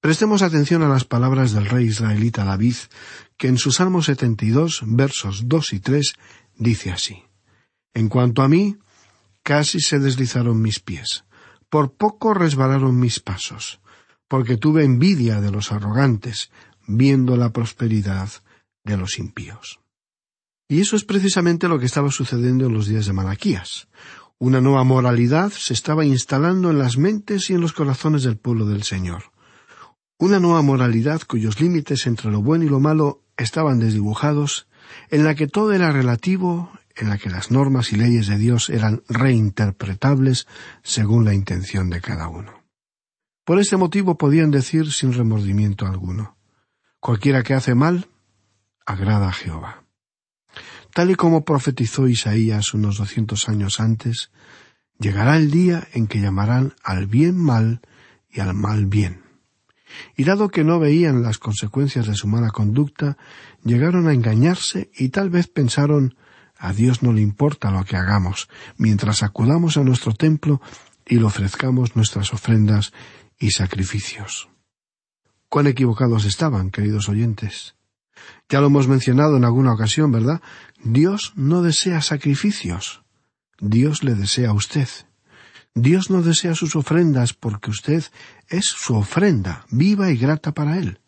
Prestemos 0.00 0.42
atención 0.42 0.82
a 0.82 0.88
las 0.88 1.04
palabras 1.04 1.52
del 1.52 1.66
rey 1.66 1.86
israelita 1.86 2.44
David, 2.44 2.74
que 3.38 3.48
en 3.48 3.56
su 3.56 3.72
Salmo 3.72 4.02
72, 4.02 4.82
versos 4.84 5.48
2 5.48 5.72
y 5.72 5.80
3, 5.80 6.14
dice 6.56 6.90
así. 6.90 7.24
En 7.94 8.08
cuanto 8.08 8.42
a 8.42 8.48
mí, 8.48 8.76
casi 9.42 9.80
se 9.80 10.00
deslizaron 10.00 10.60
mis 10.60 10.80
pies, 10.80 11.24
por 11.72 11.94
poco 11.94 12.34
resbalaron 12.34 13.00
mis 13.00 13.18
pasos, 13.18 13.80
porque 14.28 14.58
tuve 14.58 14.84
envidia 14.84 15.40
de 15.40 15.50
los 15.50 15.72
arrogantes, 15.72 16.50
viendo 16.86 17.34
la 17.38 17.54
prosperidad 17.54 18.28
de 18.84 18.98
los 18.98 19.18
impíos. 19.18 19.80
Y 20.68 20.82
eso 20.82 20.96
es 20.96 21.04
precisamente 21.04 21.68
lo 21.68 21.78
que 21.78 21.86
estaba 21.86 22.10
sucediendo 22.10 22.66
en 22.66 22.74
los 22.74 22.88
días 22.88 23.06
de 23.06 23.14
Malaquías. 23.14 23.88
Una 24.36 24.60
nueva 24.60 24.84
moralidad 24.84 25.50
se 25.50 25.72
estaba 25.72 26.04
instalando 26.04 26.70
en 26.70 26.78
las 26.78 26.98
mentes 26.98 27.48
y 27.48 27.54
en 27.54 27.62
los 27.62 27.72
corazones 27.72 28.22
del 28.24 28.36
pueblo 28.36 28.66
del 28.66 28.82
Señor 28.82 29.32
una 30.22 30.38
nueva 30.38 30.62
moralidad 30.62 31.20
cuyos 31.26 31.60
límites 31.60 32.06
entre 32.06 32.30
lo 32.30 32.40
bueno 32.42 32.64
y 32.64 32.68
lo 32.68 32.78
malo 32.78 33.24
estaban 33.36 33.80
desdibujados, 33.80 34.68
en 35.10 35.24
la 35.24 35.34
que 35.34 35.48
todo 35.48 35.72
era 35.72 35.90
relativo, 35.90 36.70
en 36.96 37.08
la 37.08 37.18
que 37.18 37.30
las 37.30 37.50
normas 37.50 37.92
y 37.92 37.96
leyes 37.96 38.26
de 38.26 38.38
Dios 38.38 38.70
eran 38.70 39.02
reinterpretables 39.08 40.46
según 40.82 41.24
la 41.24 41.34
intención 41.34 41.90
de 41.90 42.00
cada 42.00 42.28
uno. 42.28 42.62
Por 43.44 43.58
este 43.58 43.76
motivo 43.76 44.16
podían 44.16 44.50
decir 44.50 44.92
sin 44.92 45.12
remordimiento 45.12 45.86
alguno 45.86 46.36
Cualquiera 47.00 47.42
que 47.42 47.54
hace 47.54 47.74
mal, 47.74 48.06
agrada 48.86 49.28
a 49.28 49.32
Jehová. 49.32 49.82
Tal 50.94 51.10
y 51.10 51.16
como 51.16 51.44
profetizó 51.44 52.06
Isaías 52.06 52.74
unos 52.74 52.98
doscientos 52.98 53.48
años 53.48 53.80
antes, 53.80 54.30
llegará 55.00 55.36
el 55.36 55.50
día 55.50 55.88
en 55.94 56.06
que 56.06 56.20
llamarán 56.20 56.74
al 56.84 57.08
bien 57.08 57.36
mal 57.36 57.80
y 58.30 58.38
al 58.38 58.54
mal 58.54 58.86
bien 58.86 59.22
y 60.16 60.24
dado 60.24 60.48
que 60.48 60.64
no 60.64 60.78
veían 60.78 61.22
las 61.22 61.38
consecuencias 61.38 62.06
de 62.06 62.14
su 62.14 62.26
mala 62.26 62.50
conducta, 62.50 63.16
llegaron 63.64 64.08
a 64.08 64.12
engañarse 64.12 64.90
y 64.94 65.10
tal 65.10 65.30
vez 65.30 65.48
pensaron 65.48 66.16
a 66.62 66.72
Dios 66.72 67.02
no 67.02 67.12
le 67.12 67.20
importa 67.20 67.72
lo 67.72 67.84
que 67.84 67.96
hagamos, 67.96 68.48
mientras 68.76 69.24
acudamos 69.24 69.76
a 69.76 69.82
nuestro 69.82 70.14
templo 70.14 70.62
y 71.04 71.16
le 71.16 71.24
ofrezcamos 71.24 71.96
nuestras 71.96 72.32
ofrendas 72.32 72.92
y 73.36 73.50
sacrificios. 73.50 74.48
Cuán 75.48 75.66
equivocados 75.66 76.24
estaban, 76.24 76.70
queridos 76.70 77.08
oyentes. 77.08 77.74
Ya 78.48 78.60
lo 78.60 78.68
hemos 78.68 78.86
mencionado 78.86 79.36
en 79.36 79.44
alguna 79.44 79.72
ocasión, 79.72 80.12
¿verdad? 80.12 80.40
Dios 80.84 81.32
no 81.34 81.62
desea 81.62 82.00
sacrificios. 82.00 83.02
Dios 83.58 84.04
le 84.04 84.14
desea 84.14 84.50
a 84.50 84.54
usted. 84.54 84.88
Dios 85.74 86.10
no 86.10 86.22
desea 86.22 86.54
sus 86.54 86.76
ofrendas 86.76 87.32
porque 87.34 87.70
usted 87.72 88.04
es 88.48 88.66
su 88.66 88.94
ofrenda, 88.94 89.66
viva 89.68 90.12
y 90.12 90.16
grata 90.16 90.52
para 90.52 90.78
Él. 90.78 91.00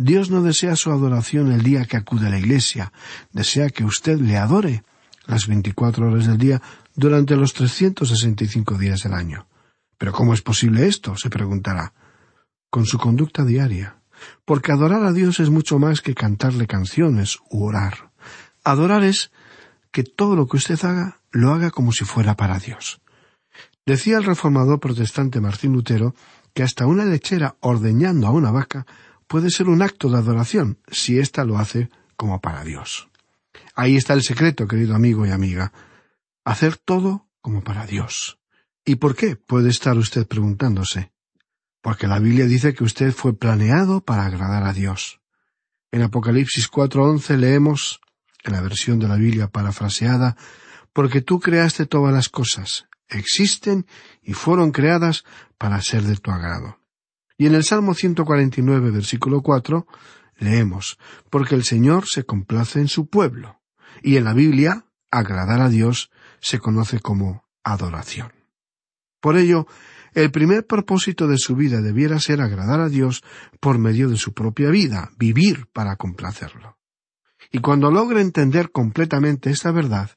Dios 0.00 0.30
no 0.30 0.42
desea 0.42 0.76
su 0.76 0.92
adoración 0.92 1.50
el 1.50 1.64
día 1.64 1.84
que 1.84 1.96
acude 1.96 2.28
a 2.28 2.30
la 2.30 2.38
iglesia, 2.38 2.92
desea 3.32 3.68
que 3.68 3.84
usted 3.84 4.20
le 4.20 4.36
adore 4.36 4.84
las 5.26 5.48
veinticuatro 5.48 6.06
horas 6.06 6.28
del 6.28 6.38
día 6.38 6.62
durante 6.94 7.34
los 7.34 7.52
trescientos 7.52 8.10
sesenta 8.10 8.44
y 8.44 8.46
cinco 8.46 8.78
días 8.78 9.02
del 9.02 9.12
año. 9.12 9.48
Pero 9.98 10.12
¿cómo 10.12 10.34
es 10.34 10.42
posible 10.42 10.86
esto? 10.86 11.16
se 11.16 11.28
preguntará. 11.30 11.94
Con 12.70 12.86
su 12.86 12.96
conducta 12.96 13.44
diaria. 13.44 14.00
Porque 14.44 14.70
adorar 14.70 15.02
a 15.04 15.12
Dios 15.12 15.40
es 15.40 15.50
mucho 15.50 15.80
más 15.80 16.00
que 16.00 16.14
cantarle 16.14 16.68
canciones 16.68 17.38
u 17.50 17.64
orar. 17.64 18.12
Adorar 18.62 19.02
es 19.02 19.32
que 19.90 20.04
todo 20.04 20.36
lo 20.36 20.46
que 20.46 20.58
usted 20.58 20.78
haga 20.84 21.20
lo 21.32 21.52
haga 21.52 21.72
como 21.72 21.90
si 21.90 22.04
fuera 22.04 22.36
para 22.36 22.60
Dios. 22.60 23.00
Decía 23.84 24.18
el 24.18 24.24
reformador 24.24 24.78
protestante 24.78 25.40
Martín 25.40 25.72
Lutero 25.72 26.14
que 26.54 26.62
hasta 26.62 26.86
una 26.86 27.04
lechera 27.04 27.56
ordeñando 27.60 28.28
a 28.28 28.30
una 28.30 28.52
vaca 28.52 28.86
puede 29.28 29.50
ser 29.50 29.68
un 29.68 29.82
acto 29.82 30.10
de 30.10 30.18
adoración 30.18 30.78
si 30.90 31.18
ésta 31.18 31.44
lo 31.44 31.58
hace 31.58 31.90
como 32.16 32.40
para 32.40 32.64
Dios. 32.64 33.08
Ahí 33.74 33.96
está 33.96 34.14
el 34.14 34.22
secreto, 34.22 34.66
querido 34.66 34.96
amigo 34.96 35.24
y 35.26 35.30
amiga. 35.30 35.72
Hacer 36.44 36.76
todo 36.76 37.28
como 37.40 37.62
para 37.62 37.86
Dios. 37.86 38.40
¿Y 38.84 38.96
por 38.96 39.14
qué? 39.14 39.36
puede 39.36 39.68
estar 39.70 39.96
usted 39.96 40.26
preguntándose. 40.26 41.12
Porque 41.80 42.08
la 42.08 42.18
Biblia 42.18 42.46
dice 42.46 42.74
que 42.74 42.84
usted 42.84 43.12
fue 43.12 43.38
planeado 43.38 44.00
para 44.00 44.26
agradar 44.26 44.64
a 44.64 44.72
Dios. 44.72 45.20
En 45.92 46.02
Apocalipsis 46.02 46.70
4.11 46.70 47.36
leemos, 47.36 48.00
en 48.44 48.52
la 48.52 48.60
versión 48.60 48.98
de 48.98 49.08
la 49.08 49.16
Biblia 49.16 49.48
parafraseada, 49.48 50.36
porque 50.92 51.20
tú 51.20 51.38
creaste 51.38 51.86
todas 51.86 52.12
las 52.12 52.28
cosas, 52.28 52.88
existen 53.08 53.86
y 54.22 54.32
fueron 54.32 54.72
creadas 54.72 55.24
para 55.56 55.80
ser 55.80 56.02
de 56.02 56.16
tu 56.16 56.30
agrado. 56.30 56.77
Y 57.38 57.46
en 57.46 57.54
el 57.54 57.64
Salmo 57.64 57.94
149, 57.94 58.90
versículo 58.90 59.40
4, 59.40 59.86
leemos, 60.38 60.98
porque 61.30 61.54
el 61.54 61.64
Señor 61.64 62.06
se 62.06 62.24
complace 62.24 62.80
en 62.80 62.88
su 62.88 63.06
pueblo. 63.06 63.60
Y 64.02 64.16
en 64.16 64.24
la 64.24 64.34
Biblia, 64.34 64.84
agradar 65.10 65.60
a 65.60 65.68
Dios 65.68 66.10
se 66.40 66.58
conoce 66.58 67.00
como 67.00 67.44
adoración. 67.62 68.32
Por 69.20 69.36
ello, 69.36 69.66
El 70.14 70.30
primer 70.30 70.66
propósito 70.66 71.28
de 71.28 71.38
su 71.38 71.54
vida 71.54 71.80
debiera 71.80 72.18
ser 72.18 72.40
agradar 72.40 72.80
a 72.80 72.88
Dios 72.88 73.22
por 73.60 73.78
medio 73.78 74.08
de 74.08 74.16
su 74.16 74.32
propia 74.32 74.70
vida, 74.70 75.10
vivir 75.16 75.68
para 75.72 75.96
complacerlo. 75.96 76.76
Y 77.52 77.58
cuando 77.58 77.90
logre 77.90 78.20
entender 78.20 78.70
completamente 78.72 79.50
esta 79.50 79.70
verdad, 79.70 80.10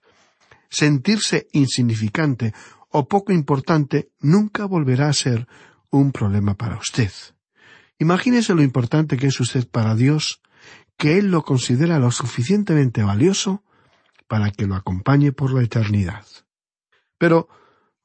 sentirse 0.69 1.47
insignificante 1.51 2.53
o 2.89 3.07
poco 3.07 3.31
importante 3.31 4.09
nunca 4.19 4.65
volverá 4.65 5.09
a 5.09 5.13
ser 5.13 5.47
un 5.91 6.11
problema 6.11 6.55
para 6.55 6.77
usted. 6.77 7.11
Imagínese 7.99 8.55
lo 8.55 8.63
importante 8.63 9.17
que 9.17 9.27
es 9.27 9.39
usted 9.39 9.67
para 9.67 9.93
Dios, 9.95 10.41
que 10.97 11.19
Él 11.19 11.29
lo 11.29 11.43
considera 11.43 11.99
lo 11.99 12.09
suficientemente 12.11 13.03
valioso 13.03 13.63
para 14.27 14.51
que 14.51 14.65
lo 14.65 14.75
acompañe 14.75 15.31
por 15.31 15.53
la 15.53 15.61
eternidad. 15.61 16.25
Pero, 17.19 17.47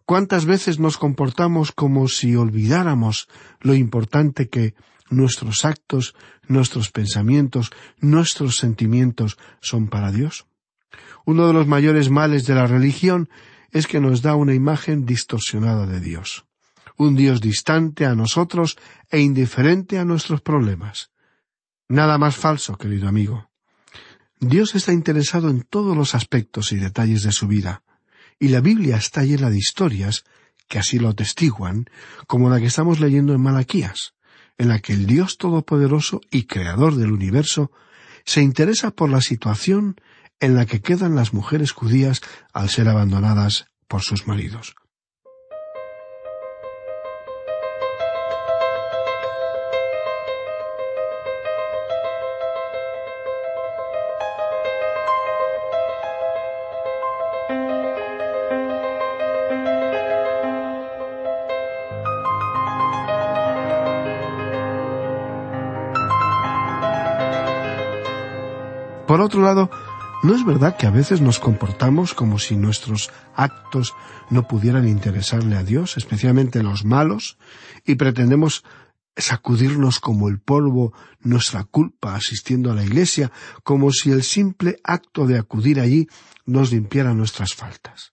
¿cuántas 0.04 0.44
veces 0.44 0.78
nos 0.78 0.98
comportamos 0.98 1.72
como 1.72 2.08
si 2.08 2.36
olvidáramos 2.36 3.28
lo 3.60 3.74
importante 3.74 4.50
que 4.50 4.74
nuestros 5.08 5.64
actos, 5.64 6.14
nuestros 6.48 6.90
pensamientos, 6.90 7.70
nuestros 7.98 8.56
sentimientos 8.56 9.38
son 9.60 9.88
para 9.88 10.12
Dios? 10.12 10.46
Uno 11.24 11.46
de 11.46 11.52
los 11.52 11.66
mayores 11.66 12.10
males 12.10 12.46
de 12.46 12.54
la 12.54 12.66
religión 12.66 13.30
es 13.70 13.86
que 13.86 14.00
nos 14.00 14.20
da 14.20 14.34
una 14.34 14.54
imagen 14.54 15.06
distorsionada 15.06 15.86
de 15.86 16.00
Dios 16.00 16.46
un 16.96 17.14
Dios 17.14 17.40
distante 17.40 18.06
a 18.06 18.14
nosotros 18.14 18.76
e 19.10 19.20
indiferente 19.20 19.98
a 19.98 20.04
nuestros 20.04 20.40
problemas. 20.40 21.10
Nada 21.88 22.18
más 22.18 22.36
falso, 22.36 22.76
querido 22.76 23.08
amigo. 23.08 23.50
Dios 24.40 24.74
está 24.74 24.92
interesado 24.92 25.48
en 25.48 25.62
todos 25.62 25.96
los 25.96 26.14
aspectos 26.14 26.72
y 26.72 26.76
detalles 26.76 27.22
de 27.22 27.32
su 27.32 27.46
vida, 27.46 27.82
y 28.38 28.48
la 28.48 28.60
Biblia 28.60 28.96
está 28.96 29.22
llena 29.22 29.50
de 29.50 29.58
historias 29.58 30.24
que 30.68 30.78
así 30.78 30.98
lo 30.98 31.08
atestiguan, 31.08 31.86
como 32.26 32.50
la 32.50 32.58
que 32.58 32.66
estamos 32.66 33.00
leyendo 33.00 33.32
en 33.34 33.40
Malaquías, 33.40 34.14
en 34.58 34.68
la 34.68 34.80
que 34.80 34.92
el 34.92 35.06
Dios 35.06 35.38
Todopoderoso 35.38 36.20
y 36.30 36.44
Creador 36.44 36.96
del 36.96 37.12
universo 37.12 37.70
se 38.24 38.42
interesa 38.42 38.90
por 38.90 39.10
la 39.10 39.20
situación 39.20 39.96
en 40.40 40.54
la 40.54 40.66
que 40.66 40.80
quedan 40.80 41.14
las 41.14 41.32
mujeres 41.32 41.72
judías 41.72 42.20
al 42.52 42.68
ser 42.68 42.88
abandonadas 42.88 43.66
por 43.88 44.02
sus 44.02 44.26
maridos. 44.26 44.74
Por 69.06 69.20
otro 69.20 69.40
lado, 69.42 69.70
¿no 70.24 70.34
es 70.34 70.44
verdad 70.44 70.76
que 70.76 70.86
a 70.86 70.90
veces 70.90 71.20
nos 71.20 71.38
comportamos 71.38 72.12
como 72.12 72.40
si 72.40 72.56
nuestros 72.56 73.12
actos 73.36 73.94
no 74.30 74.48
pudieran 74.48 74.88
interesarle 74.88 75.56
a 75.56 75.62
Dios, 75.62 75.96
especialmente 75.96 76.64
los 76.64 76.84
malos, 76.84 77.38
y 77.84 77.94
pretendemos 77.94 78.64
sacudirnos 79.16 80.00
como 80.00 80.28
el 80.28 80.40
polvo 80.40 80.92
nuestra 81.20 81.62
culpa 81.62 82.16
asistiendo 82.16 82.72
a 82.72 82.74
la 82.74 82.84
iglesia, 82.84 83.30
como 83.62 83.92
si 83.92 84.10
el 84.10 84.24
simple 84.24 84.78
acto 84.82 85.26
de 85.26 85.38
acudir 85.38 85.78
allí 85.78 86.08
nos 86.44 86.72
limpiara 86.72 87.14
nuestras 87.14 87.54
faltas? 87.54 88.12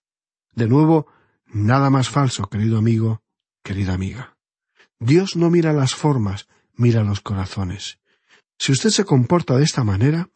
De 0.54 0.68
nuevo, 0.68 1.08
nada 1.46 1.90
más 1.90 2.08
falso, 2.08 2.48
querido 2.48 2.78
amigo, 2.78 3.22
querida 3.64 3.94
amiga. 3.94 4.36
Dios 5.00 5.34
no 5.34 5.50
mira 5.50 5.72
las 5.72 5.96
formas, 5.96 6.46
mira 6.74 7.02
los 7.02 7.20
corazones. 7.20 7.98
Si 8.58 8.70
usted 8.70 8.90
se 8.90 9.04
comporta 9.04 9.56
de 9.56 9.64
esta 9.64 9.82
manera, 9.82 10.28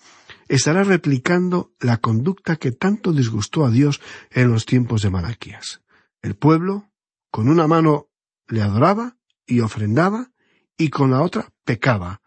estará 0.49 0.83
replicando 0.83 1.73
la 1.79 1.99
conducta 1.99 2.57
que 2.57 2.73
tanto 2.73 3.13
disgustó 3.13 3.65
a 3.65 3.71
Dios 3.71 4.01
en 4.31 4.51
los 4.51 4.67
tiempos 4.67 5.03
de 5.03 5.11
Malaquías. 5.11 5.83
El 6.23 6.35
pueblo, 6.35 6.91
con 7.31 7.49
una 7.49 7.67
mano 7.67 8.09
le 8.49 8.63
adoraba 8.63 9.17
y 9.47 9.61
ofrendaba, 9.61 10.31
y 10.77 10.91
con 10.91 11.11
la 11.11 11.23
otra 11.23 11.53
pecaba, 11.65 12.23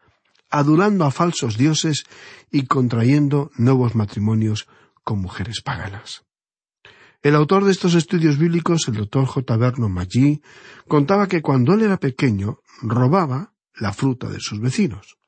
adulando 0.50 1.06
a 1.06 1.12
falsos 1.12 1.58
dioses 1.58 2.04
y 2.52 2.66
contrayendo 2.66 3.50
nuevos 3.56 3.96
matrimonios 3.96 4.68
con 5.04 5.20
mujeres 5.20 5.62
paganas. 5.62 6.24
El 7.22 7.36
autor 7.36 7.66
de 7.66 7.72
estos 7.72 7.94
estudios 7.94 8.38
bíblicos, 8.38 8.88
el 8.88 8.96
doctor 8.96 9.26
J. 9.26 9.58
Vernon 9.58 9.92
Maggi, 9.92 10.42
contaba 10.88 11.28
que 11.28 11.42
cuando 11.42 11.74
él 11.74 11.84
era 11.84 11.98
pequeño 11.98 12.60
robaba 12.82 13.54
la 13.76 13.94
fruta 13.94 14.28
de 14.28 14.40
sus 14.40 14.60
vecinos 14.60 15.21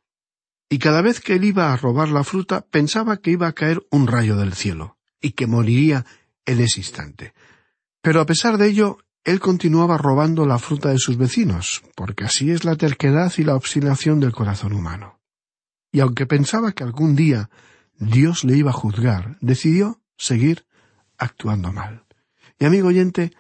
y 0.74 0.80
cada 0.80 1.04
vez 1.04 1.20
que 1.20 1.36
él 1.36 1.44
iba 1.44 1.72
a 1.72 1.78
robar 1.78 2.10
la 2.10 2.24
fruta 2.24 2.62
pensaba 2.62 3.18
que 3.18 3.30
iba 3.30 3.46
a 3.46 3.54
caer 3.54 3.86
un 3.92 4.08
rayo 4.08 4.38
del 4.38 4.54
cielo, 4.54 4.98
y 5.22 5.34
que 5.34 5.46
moriría 5.46 6.04
en 6.48 6.62
ese 6.62 6.80
instante. 6.80 7.36
Pero 8.02 8.20
a 8.20 8.26
pesar 8.26 8.58
de 8.58 8.70
ello, 8.70 8.98
él 9.24 9.40
continuaba 9.40 10.00
robando 10.00 10.48
la 10.48 10.58
fruta 10.58 10.90
de 10.90 10.98
sus 10.98 11.16
vecinos, 11.16 11.84
porque 11.94 12.24
así 12.24 12.50
es 12.50 12.66
la 12.66 12.76
terquedad 12.76 13.32
y 13.38 13.44
la 13.44 13.56
obstinación 13.56 14.20
del 14.20 14.32
corazón 14.32 14.74
humano. 14.74 15.20
Y 15.92 16.00
aunque 16.00 16.26
pensaba 16.26 16.72
que 16.72 16.84
algún 16.84 17.16
día 17.16 17.52
Dios 18.00 18.44
le 18.44 18.58
iba 18.58 18.72
a 18.72 18.74
juzgar, 18.74 19.38
decidió 19.42 20.02
seguir 20.18 20.66
actuando 21.20 21.72
mal. 21.72 22.04
Y 22.58 22.66
amigo 22.66 22.88
oyente, 22.88 23.32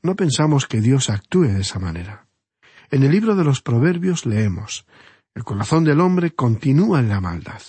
no 0.00 0.14
pensamos 0.14 0.68
que 0.68 0.80
Dios 0.80 1.10
actúe 1.10 1.48
de 1.48 1.62
esa 1.62 1.80
manera. 1.80 2.28
En 2.92 3.02
el 3.02 3.10
libro 3.10 3.34
de 3.34 3.42
los 3.42 3.62
Proverbios 3.62 4.26
leemos 4.26 4.86
el 5.34 5.44
corazón 5.44 5.84
del 5.84 6.00
hombre 6.00 6.32
continúa 6.32 7.00
en 7.00 7.08
la 7.08 7.20
maldad. 7.20 7.62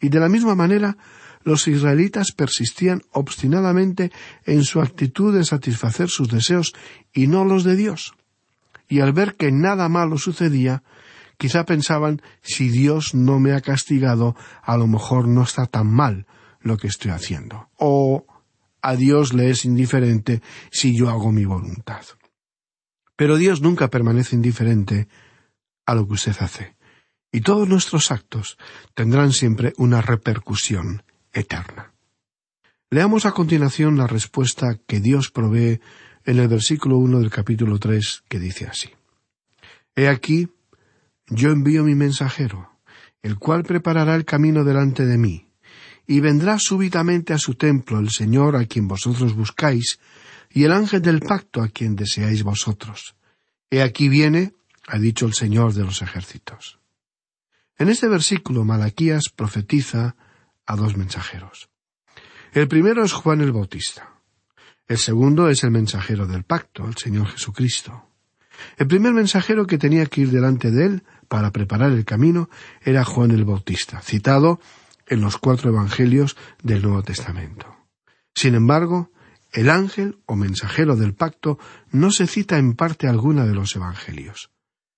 Y 0.00 0.08
de 0.08 0.20
la 0.20 0.28
misma 0.28 0.54
manera, 0.54 0.96
los 1.44 1.68
israelitas 1.68 2.32
persistían 2.32 3.02
obstinadamente 3.12 4.12
en 4.44 4.64
su 4.64 4.80
actitud 4.80 5.34
de 5.34 5.44
satisfacer 5.44 6.08
sus 6.08 6.28
deseos 6.28 6.72
y 7.12 7.26
no 7.26 7.44
los 7.44 7.64
de 7.64 7.76
Dios. 7.76 8.14
Y 8.88 9.00
al 9.00 9.12
ver 9.12 9.36
que 9.36 9.52
nada 9.52 9.88
malo 9.88 10.18
sucedía, 10.18 10.82
quizá 11.38 11.64
pensaban 11.64 12.20
si 12.42 12.68
Dios 12.68 13.14
no 13.14 13.40
me 13.40 13.52
ha 13.52 13.60
castigado, 13.60 14.36
a 14.62 14.76
lo 14.76 14.86
mejor 14.86 15.28
no 15.28 15.42
está 15.42 15.66
tan 15.66 15.86
mal 15.86 16.26
lo 16.60 16.76
que 16.76 16.88
estoy 16.88 17.10
haciendo. 17.10 17.68
O 17.76 18.26
a 18.82 18.96
Dios 18.96 19.32
le 19.32 19.50
es 19.50 19.64
indiferente 19.64 20.42
si 20.70 20.96
yo 20.96 21.08
hago 21.08 21.32
mi 21.32 21.44
voluntad. 21.44 22.04
Pero 23.16 23.36
Dios 23.36 23.60
nunca 23.60 23.88
permanece 23.88 24.34
indiferente 24.36 25.08
a 25.86 25.94
lo 25.94 26.06
que 26.06 26.14
usted 26.14 26.36
hace, 26.40 26.76
y 27.32 27.40
todos 27.40 27.68
nuestros 27.68 28.10
actos 28.10 28.58
tendrán 28.94 29.32
siempre 29.32 29.72
una 29.76 30.00
repercusión 30.00 31.02
eterna. 31.32 31.92
Leamos 32.90 33.24
a 33.24 33.32
continuación 33.32 33.96
la 33.96 34.06
respuesta 34.06 34.78
que 34.86 35.00
Dios 35.00 35.30
provee 35.30 35.80
en 36.24 36.38
el 36.38 36.48
versículo 36.48 36.98
uno 36.98 37.20
del 37.20 37.30
capítulo 37.30 37.78
tres, 37.78 38.22
que 38.28 38.38
dice 38.38 38.66
así 38.66 38.90
He 39.96 40.08
aquí, 40.08 40.48
yo 41.28 41.50
envío 41.50 41.84
mi 41.84 41.94
mensajero, 41.94 42.70
el 43.22 43.38
cual 43.38 43.62
preparará 43.62 44.14
el 44.14 44.24
camino 44.24 44.64
delante 44.64 45.06
de 45.06 45.16
mí, 45.16 45.48
y 46.06 46.20
vendrá 46.20 46.58
súbitamente 46.58 47.32
a 47.32 47.38
su 47.38 47.54
templo 47.54 47.98
el 47.98 48.10
Señor 48.10 48.56
a 48.56 48.66
quien 48.66 48.88
vosotros 48.88 49.34
buscáis, 49.34 49.98
y 50.50 50.64
el 50.64 50.72
ángel 50.72 51.00
del 51.00 51.20
pacto 51.20 51.62
a 51.62 51.68
quien 51.68 51.96
deseáis 51.96 52.42
vosotros. 52.42 53.14
He 53.70 53.80
aquí 53.80 54.08
viene 54.08 54.52
ha 54.92 54.98
dicho 54.98 55.24
el 55.24 55.32
Señor 55.32 55.72
de 55.72 55.84
los 55.84 56.02
ejércitos. 56.02 56.78
En 57.78 57.88
este 57.88 58.08
versículo 58.08 58.62
Malaquías 58.66 59.30
profetiza 59.34 60.16
a 60.66 60.76
dos 60.76 60.98
mensajeros. 60.98 61.70
El 62.52 62.68
primero 62.68 63.02
es 63.02 63.14
Juan 63.14 63.40
el 63.40 63.52
Bautista. 63.52 64.20
El 64.86 64.98
segundo 64.98 65.48
es 65.48 65.64
el 65.64 65.70
mensajero 65.70 66.26
del 66.26 66.44
pacto, 66.44 66.86
el 66.86 66.98
Señor 66.98 67.28
Jesucristo. 67.28 68.10
El 68.76 68.86
primer 68.86 69.14
mensajero 69.14 69.66
que 69.66 69.78
tenía 69.78 70.04
que 70.04 70.20
ir 70.20 70.30
delante 70.30 70.70
de 70.70 70.84
él 70.84 71.04
para 71.26 71.52
preparar 71.52 71.92
el 71.92 72.04
camino 72.04 72.50
era 72.82 73.02
Juan 73.02 73.30
el 73.30 73.46
Bautista, 73.46 74.02
citado 74.02 74.60
en 75.06 75.22
los 75.22 75.38
cuatro 75.38 75.70
evangelios 75.70 76.36
del 76.62 76.82
Nuevo 76.82 77.02
Testamento. 77.02 77.74
Sin 78.34 78.54
embargo, 78.54 79.10
el 79.52 79.70
ángel 79.70 80.18
o 80.26 80.36
mensajero 80.36 80.96
del 80.96 81.14
pacto 81.14 81.58
no 81.90 82.10
se 82.10 82.26
cita 82.26 82.58
en 82.58 82.74
parte 82.74 83.08
alguna 83.08 83.46
de 83.46 83.54
los 83.54 83.74
evangelios. 83.74 84.52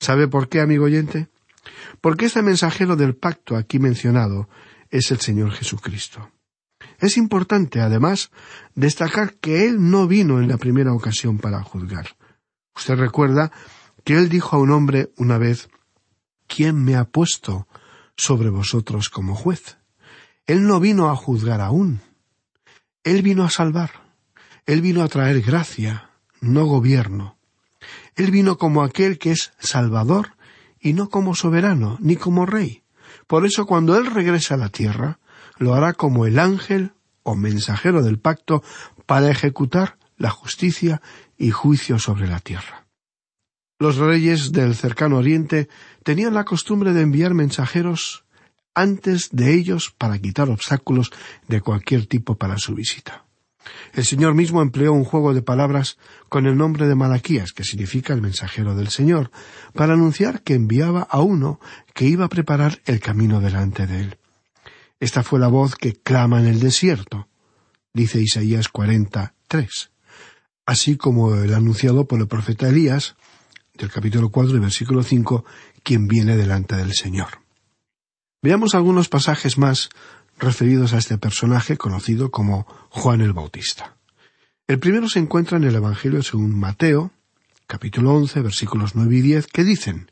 ¿Sabe 0.04 0.28
por 0.28 0.50
qué, 0.50 0.60
amigo 0.60 0.84
oyente? 0.84 1.28
Porque 2.02 2.26
este 2.26 2.42
mensajero 2.42 2.94
del 2.94 3.16
pacto 3.16 3.56
aquí 3.56 3.78
mencionado 3.78 4.50
es 4.90 5.10
el 5.10 5.20
Señor 5.20 5.52
Jesucristo. 5.52 6.30
Es 6.98 7.16
importante, 7.16 7.80
además, 7.80 8.30
destacar 8.74 9.36
que 9.36 9.64
Él 9.66 9.90
no 9.90 10.06
vino 10.06 10.40
en 10.40 10.48
la 10.48 10.58
primera 10.58 10.92
ocasión 10.92 11.38
para 11.38 11.62
juzgar. 11.62 12.18
Usted 12.76 12.96
recuerda 12.96 13.50
que 14.04 14.18
Él 14.18 14.28
dijo 14.28 14.54
a 14.54 14.58
un 14.58 14.72
hombre 14.72 15.10
una 15.16 15.38
vez 15.38 15.70
¿Quién 16.48 16.84
me 16.84 16.96
ha 16.96 17.04
puesto 17.04 17.66
sobre 18.14 18.50
vosotros 18.50 19.08
como 19.08 19.34
juez? 19.34 19.78
Él 20.46 20.66
no 20.66 20.80
vino 20.80 21.08
a 21.08 21.16
juzgar 21.16 21.62
aún. 21.62 22.02
Él 23.04 23.22
vino 23.22 23.42
a 23.42 23.48
salvar. 23.48 23.90
Él 24.66 24.82
vino 24.82 25.02
a 25.02 25.08
traer 25.08 25.40
gracia, 25.40 26.10
no 26.42 26.66
gobierno. 26.66 27.38
Él 28.16 28.31
vino 28.31 28.59
como 28.59 28.83
aquel 28.83 29.18
que 29.18 29.33
es 29.33 29.53
Salvador 29.59 30.37
y 30.81 30.92
no 30.92 31.09
como 31.09 31.35
soberano 31.35 31.96
ni 32.00 32.16
como 32.16 32.46
rey. 32.46 32.83
Por 33.27 33.46
eso 33.46 33.66
cuando 33.66 33.96
Él 33.96 34.07
regresa 34.07 34.55
a 34.55 34.59
la 34.59 34.68
tierra, 34.68 35.18
lo 35.59 35.74
hará 35.74 35.94
como 35.94 36.27
el 36.27 36.38
ángel 36.38 36.92
o 37.22 37.35
mensajero 37.35 38.03
del 38.03 38.18
pacto 38.18 38.62
para 39.07 39.31
ejecutar 39.31 39.96
la 40.16 40.31
justicia 40.31 41.03
y 41.38 41.50
juicio 41.50 41.98
sobre 41.98 42.29
la 42.29 42.40
tierra. 42.40 42.87
Los 43.79 43.96
reyes 43.96 44.53
del 44.53 44.77
cercano 44.77 45.18
oriente 45.18 45.68
tenían 46.05 46.35
la 46.35 46.44
costumbre 46.44 46.92
de 46.92 47.03
enviar 47.03 47.35
mensajeros 47.35 48.24
antes 48.74 49.31
de 49.33 49.55
ellos 49.55 49.94
para 49.96 50.18
quitar 50.18 50.48
obstáculos 50.48 51.11
de 51.48 51.61
cualquier 51.61 52.07
tipo 52.07 52.37
para 52.37 52.59
su 52.59 52.74
visita. 52.74 53.23
El 53.92 54.05
Señor 54.05 54.35
mismo 54.35 54.62
empleó 54.62 54.92
un 54.92 55.05
juego 55.05 55.35
de 55.35 55.42
palabras 55.42 55.98
con 56.29 56.46
el 56.46 56.57
nombre 56.57 56.87
de 56.87 56.94
Malaquías, 56.94 57.53
que 57.53 57.64
significa 57.64 58.12
el 58.12 58.22
mensajero 58.22 58.74
del 58.74 58.88
Señor, 58.88 59.31
para 59.74 59.94
anunciar 59.94 60.42
que 60.42 60.55
enviaba 60.55 61.03
a 61.03 61.20
uno 61.20 61.61
que 61.94 62.07
iba 62.07 62.24
a 62.24 62.29
preparar 62.29 62.81
el 62.87 63.00
camino 63.00 63.40
delante 63.40 63.87
de 63.87 64.00
él. 64.00 64.18
Esta 65.00 65.22
fue 65.22 65.38
la 65.38 65.48
voz 65.48 65.77
que 65.77 65.94
clama 65.94 66.40
en 66.40 66.46
el 66.46 66.61
desierto, 66.61 67.29
dice 67.92 68.20
Isaías 68.20 68.68
43, 68.68 69.90
así 70.66 70.96
como 70.96 71.35
el 71.35 71.55
anunciado 71.55 72.07
por 72.07 72.20
el 72.20 72.29
profeta 72.29 72.68
Elías, 72.68 73.16
del 73.74 73.90
capítulo 73.90 74.31
4 74.31 74.57
y 74.57 74.61
versículo 74.61 75.03
5, 75.03 75.44
quien 75.83 76.07
viene 76.07 76.37
delante 76.37 76.77
del 76.77 76.94
Señor. 76.94 77.44
Veamos 78.42 78.74
algunos 78.74 79.09
pasajes 79.09 79.59
más 79.59 79.88
referidos 80.38 80.92
a 80.92 80.99
este 80.99 81.18
personaje 81.18 81.77
conocido 81.77 82.31
como 82.31 82.66
Juan 82.90 83.20
el 83.20 83.33
Bautista. 83.33 83.97
El 84.66 84.79
primero 84.79 85.09
se 85.09 85.18
encuentra 85.18 85.59
en 85.59 85.64
el 85.64 85.75
Evangelio 85.75 86.23
según 86.23 86.59
Mateo, 86.59 87.12
capítulo 87.66 88.14
11, 88.14 88.40
versículos 88.40 88.94
9 88.94 89.16
y 89.16 89.20
10, 89.20 89.47
que 89.47 89.64
dicen, 89.64 90.11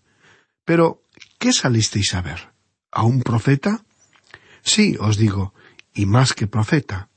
Pero, 0.65 1.03
¿qué 1.39 1.53
salisteis 1.53 2.15
a 2.15 2.23
ver? 2.23 2.53
¿A 2.91 3.05
un 3.05 3.23
profeta? 3.23 3.85
Sí, 4.63 4.97
os 5.01 5.17
digo, 5.17 5.55
y 5.95 6.07
más 6.07 6.35
que 6.35 6.47
profeta, 6.47 7.09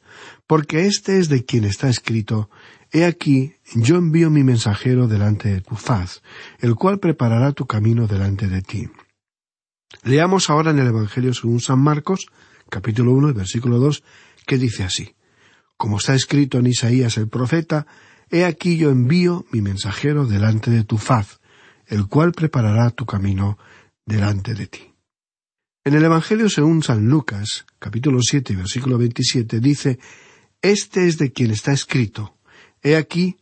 porque 0.48 0.88
este 0.88 1.20
es 1.20 1.30
de 1.30 1.46
quien 1.46 1.66
está 1.66 1.90
escrito, 1.90 2.50
He 2.92 3.04
aquí, 3.04 3.56
yo 3.74 3.98
envío 3.98 4.30
mi 4.30 4.44
mensajero 4.44 5.08
delante 5.08 5.50
de 5.50 5.60
tu 5.60 5.76
faz, 5.76 6.22
el 6.60 6.76
cual 6.76 7.00
preparará 7.00 7.52
tu 7.52 7.66
camino 7.66 8.08
delante 8.08 8.48
de 8.48 8.62
ti. 8.62 8.88
Leamos 10.04 10.50
ahora 10.50 10.72
en 10.72 10.80
el 10.80 10.88
Evangelio 10.88 11.34
según 11.34 11.60
San 11.60 11.80
Marcos, 11.80 12.28
capítulo 12.70 13.12
1, 13.14 13.34
versículo 13.34 13.80
2, 13.80 14.04
que 14.46 14.58
dice 14.58 14.84
así, 14.84 15.16
Como 15.78 15.98
está 15.98 16.16
escrito 16.16 16.58
en 16.58 16.68
Isaías 16.68 17.18
el 17.18 17.28
profeta, 17.28 17.86
He 18.30 18.44
aquí 18.44 18.78
yo 18.78 18.90
envío 18.90 19.46
mi 19.52 19.62
mensajero 19.62 20.26
delante 20.26 20.72
de 20.72 20.84
tu 20.84 20.98
faz, 20.98 21.40
el 21.88 22.08
cual 22.08 22.32
preparará 22.32 22.90
tu 22.90 23.06
camino 23.06 23.58
delante 24.06 24.54
de 24.54 24.68
ti. 24.68 24.94
En 25.84 25.94
el 25.94 26.04
Evangelio 26.04 26.50
según 26.50 26.82
San 26.82 27.08
Lucas, 27.08 27.66
capítulo 27.78 28.20
7, 28.22 28.56
versículo 28.56 28.98
27, 28.98 29.60
dice, 29.60 30.00
Este 30.62 31.08
es 31.08 31.20
de 31.20 31.32
quien 31.32 31.52
está 31.52 31.72
escrito, 31.72 32.36
He 32.82 32.96
aquí, 32.96 33.38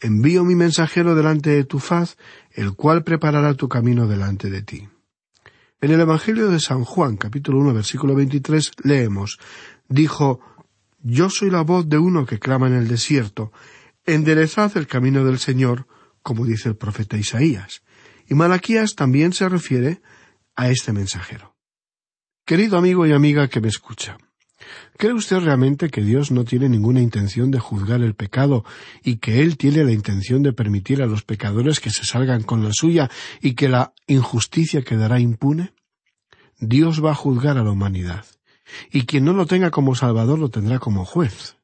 envío 0.00 0.44
mi 0.44 0.56
mensajero 0.56 1.14
delante 1.14 1.50
de 1.50 1.64
tu 1.64 1.78
faz, 1.78 2.16
el 2.52 2.74
cual 2.74 3.04
preparará 3.04 3.54
tu 3.54 3.68
camino 3.68 4.06
delante 4.08 4.50
de 4.50 4.62
ti. 4.62 4.88
En 5.84 5.90
el 5.90 6.00
Evangelio 6.00 6.48
de 6.48 6.60
San 6.60 6.82
Juan, 6.82 7.18
capítulo 7.18 7.58
1, 7.58 7.74
versículo 7.74 8.14
23, 8.14 8.72
leemos, 8.84 9.38
dijo, 9.86 10.40
Yo 11.02 11.28
soy 11.28 11.50
la 11.50 11.60
voz 11.60 11.86
de 11.90 11.98
uno 11.98 12.24
que 12.24 12.38
clama 12.38 12.68
en 12.68 12.72
el 12.72 12.88
desierto, 12.88 13.52
enderezad 14.06 14.74
el 14.78 14.86
camino 14.86 15.26
del 15.26 15.38
Señor, 15.38 15.86
como 16.22 16.46
dice 16.46 16.70
el 16.70 16.76
profeta 16.76 17.18
Isaías. 17.18 17.82
Y 18.26 18.32
Malaquías 18.32 18.94
también 18.94 19.34
se 19.34 19.46
refiere 19.46 20.00
a 20.56 20.70
este 20.70 20.94
mensajero. 20.94 21.54
Querido 22.46 22.78
amigo 22.78 23.06
y 23.06 23.12
amiga 23.12 23.48
que 23.48 23.60
me 23.60 23.68
escucha, 23.68 24.16
¿Cree 24.96 25.12
usted 25.12 25.40
realmente 25.40 25.90
que 25.90 26.00
Dios 26.00 26.30
no 26.30 26.44
tiene 26.44 26.70
ninguna 26.70 27.02
intención 27.02 27.50
de 27.50 27.58
juzgar 27.58 28.00
el 28.00 28.14
pecado 28.14 28.64
y 29.02 29.16
que 29.16 29.42
Él 29.42 29.58
tiene 29.58 29.84
la 29.84 29.92
intención 29.92 30.42
de 30.42 30.54
permitir 30.54 31.02
a 31.02 31.06
los 31.06 31.22
pecadores 31.22 31.78
que 31.78 31.90
se 31.90 32.06
salgan 32.06 32.42
con 32.42 32.64
la 32.64 32.70
suya 32.72 33.10
y 33.42 33.52
que 33.54 33.68
la 33.68 33.92
injusticia 34.06 34.80
quedará 34.80 35.20
impune? 35.20 35.73
Dios 36.58 37.04
va 37.04 37.12
a 37.12 37.14
juzgar 37.14 37.58
a 37.58 37.64
la 37.64 37.70
humanidad, 37.70 38.24
y 38.90 39.06
quien 39.06 39.24
no 39.24 39.32
lo 39.32 39.46
tenga 39.46 39.70
como 39.70 39.94
Salvador 39.94 40.38
lo 40.38 40.50
tendrá 40.50 40.78
como 40.78 41.04
juez. 41.04 41.56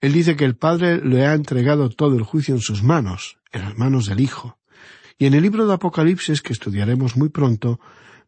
Él 0.00 0.12
dice 0.12 0.36
que 0.36 0.44
el 0.44 0.56
Padre 0.56 1.00
le 1.04 1.26
ha 1.26 1.34
entregado 1.34 1.88
todo 1.90 2.16
el 2.16 2.22
juicio 2.22 2.54
en 2.54 2.60
sus 2.60 2.82
manos, 2.82 3.38
en 3.52 3.62
las 3.62 3.78
manos 3.78 4.06
del 4.06 4.20
Hijo. 4.20 4.58
Y 5.18 5.26
en 5.26 5.34
el 5.34 5.42
libro 5.42 5.66
de 5.66 5.74
Apocalipsis, 5.74 6.42
que 6.42 6.52
estudiaremos 6.52 7.16
muy 7.16 7.28
pronto, 7.28 7.78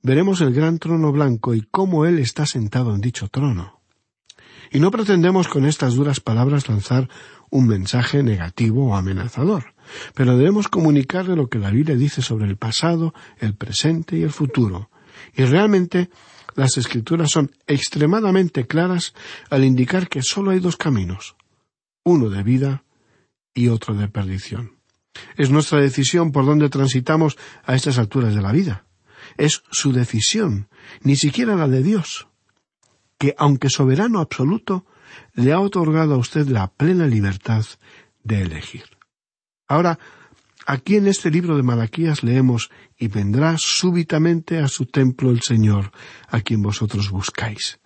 veremos 0.02 0.40
el 0.40 0.54
gran 0.54 0.78
trono 0.78 1.10
blanco 1.12 1.54
y 1.54 1.66
cómo 1.70 2.06
Él 2.06 2.18
está 2.18 2.46
sentado 2.46 2.94
en 2.94 3.00
dicho 3.00 3.28
trono. 3.28 3.80
Y 4.70 4.78
no 4.80 4.90
pretendemos 4.90 5.48
con 5.48 5.66
estas 5.66 5.94
duras 5.94 6.20
palabras 6.20 6.68
lanzar 6.68 7.08
un 7.50 7.66
mensaje 7.66 8.22
negativo 8.22 8.88
o 8.88 8.96
amenazador, 8.96 9.74
pero 10.14 10.36
debemos 10.36 10.68
comunicarle 10.68 11.36
lo 11.36 11.48
que 11.48 11.58
la 11.58 11.70
Biblia 11.70 11.96
dice 11.96 12.22
sobre 12.22 12.46
el 12.46 12.56
pasado, 12.56 13.14
el 13.38 13.54
presente 13.54 14.16
y 14.16 14.22
el 14.22 14.30
futuro. 14.30 14.90
Y 15.34 15.44
realmente 15.44 16.10
las 16.54 16.76
escrituras 16.76 17.30
son 17.30 17.50
extremadamente 17.66 18.66
claras 18.66 19.14
al 19.50 19.64
indicar 19.64 20.08
que 20.08 20.22
sólo 20.22 20.50
hay 20.50 20.60
dos 20.60 20.76
caminos, 20.76 21.36
uno 22.04 22.28
de 22.30 22.42
vida 22.42 22.84
y 23.54 23.68
otro 23.68 23.94
de 23.94 24.08
perdición. 24.08 24.78
Es 25.36 25.50
nuestra 25.50 25.80
decisión 25.80 26.32
por 26.32 26.44
dónde 26.44 26.68
transitamos 26.68 27.36
a 27.64 27.74
estas 27.74 27.98
alturas 27.98 28.34
de 28.34 28.42
la 28.42 28.52
vida. 28.52 28.84
Es 29.36 29.62
su 29.70 29.92
decisión, 29.92 30.68
ni 31.02 31.16
siquiera 31.16 31.56
la 31.56 31.68
de 31.68 31.82
Dios 31.82 32.28
que, 33.18 33.34
aunque 33.38 33.70
soberano 33.70 34.20
absoluto, 34.20 34.86
le 35.34 35.52
ha 35.52 35.60
otorgado 35.60 36.14
a 36.14 36.18
usted 36.18 36.46
la 36.48 36.68
plena 36.68 37.06
libertad 37.06 37.64
de 38.22 38.42
elegir. 38.42 38.84
Ahora, 39.68 39.98
aquí 40.66 40.96
en 40.96 41.06
este 41.06 41.30
libro 41.30 41.56
de 41.56 41.62
Malaquías 41.62 42.22
leemos 42.22 42.70
y 42.98 43.08
vendrá 43.08 43.56
súbitamente 43.58 44.58
a 44.58 44.68
su 44.68 44.86
templo 44.86 45.30
el 45.30 45.42
Señor, 45.42 45.92
a 46.28 46.40
quien 46.40 46.62
vosotros 46.62 47.10
buscáis. 47.10 47.80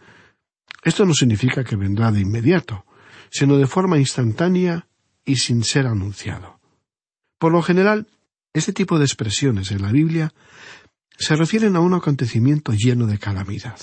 Esto 0.83 1.05
no 1.05 1.15
significa 1.15 1.65
que 1.65 1.77
vendrá 1.77 2.13
de 2.13 2.21
inmediato, 2.21 2.85
sino 3.31 3.57
de 3.57 3.67
forma 3.67 3.99
instantánea 3.99 4.87
y 5.25 5.37
sin 5.37 5.65
ser 5.65 5.87
anunciado. 5.87 6.61
Por 7.39 7.53
lo 7.53 7.63
general, 7.63 8.07
este 8.53 8.73
tipo 8.73 8.99
de 8.99 9.05
expresiones 9.05 9.71
en 9.71 9.83
la 9.83 9.93
Biblia 9.93 10.33
se 11.19 11.37
refieren 11.37 11.77
a 11.77 11.81
un 11.81 11.95
acontecimiento 11.95 12.73
lleno 12.73 13.07
de 13.07 13.19
calamidad. 13.19 13.79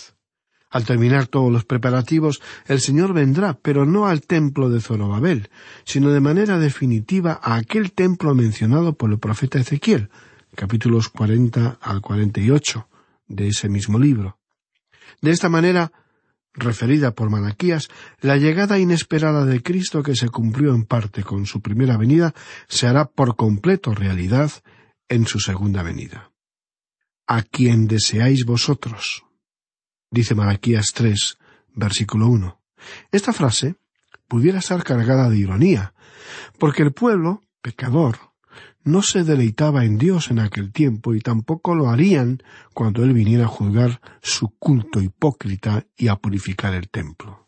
Al 0.70 0.86
terminar 0.86 1.28
todos 1.28 1.52
los 1.52 1.64
preparativos, 1.64 2.42
el 2.66 2.82
Señor 2.82 3.14
vendrá, 3.14 3.54
pero 3.54 3.86
no 3.86 4.08
al 4.08 4.22
templo 4.22 4.70
de 4.70 4.82
Zorobabel, 4.82 5.50
sino 5.86 6.12
de 6.12 6.20
manera 6.20 6.60
definitiva 6.60 7.40
a 7.42 7.56
aquel 7.56 7.94
templo 7.94 8.36
mencionado 8.36 8.94
por 8.94 9.12
el 9.12 9.20
profeta 9.20 9.60
Ezequiel, 9.60 10.10
capítulos 10.56 11.10
cuarenta 11.10 11.78
al 11.82 12.02
cuarenta 12.02 12.42
y 12.42 12.50
ocho 12.50 12.90
de 13.28 13.48
ese 13.48 13.70
mismo 13.70 14.00
libro. 14.00 14.38
De 15.22 15.32
esta 15.32 15.50
manera, 15.50 15.92
referida 16.54 17.12
por 17.12 17.30
Malaquías, 17.30 17.90
la 18.22 18.38
llegada 18.38 18.80
inesperada 18.80 19.46
de 19.46 19.62
Cristo 19.62 20.04
que 20.04 20.16
se 20.16 20.30
cumplió 20.30 20.74
en 20.74 20.86
parte 20.86 21.24
con 21.24 21.46
su 21.46 21.62
primera 21.62 21.98
venida 21.98 22.34
se 22.68 22.88
hará 22.88 23.06
por 23.06 23.36
completo 23.36 23.94
realidad 23.94 24.52
en 25.10 25.28
su 25.28 25.40
segunda 25.40 25.84
venida. 25.84 26.32
A 27.28 27.42
quien 27.42 27.88
deseáis 27.88 28.46
vosotros, 28.46 29.25
dice 30.16 30.34
Malaquías 30.34 30.94
3, 30.94 31.38
versículo 31.74 32.28
1. 32.28 32.60
Esta 33.12 33.34
frase 33.34 33.76
pudiera 34.28 34.60
estar 34.60 34.84
cargada 34.84 35.30
de 35.30 35.38
ironía, 35.38 35.94
porque 36.58 36.84
el 36.84 36.94
pueblo, 36.94 37.42
pecador, 37.62 38.18
no 38.84 39.02
se 39.02 39.24
deleitaba 39.24 39.84
en 39.84 39.98
Dios 39.98 40.32
en 40.32 40.40
aquel 40.40 40.72
tiempo 40.72 41.14
y 41.14 41.20
tampoco 41.20 41.76
lo 41.76 41.90
harían 41.90 42.42
cuando 42.74 43.04
Él 43.04 43.14
viniera 43.14 43.46
a 43.46 43.50
juzgar 43.50 44.00
su 44.22 44.50
culto 44.58 45.02
hipócrita 45.02 45.86
y 45.98 46.08
a 46.08 46.16
purificar 46.16 46.74
el 46.74 46.90
templo. 46.90 47.48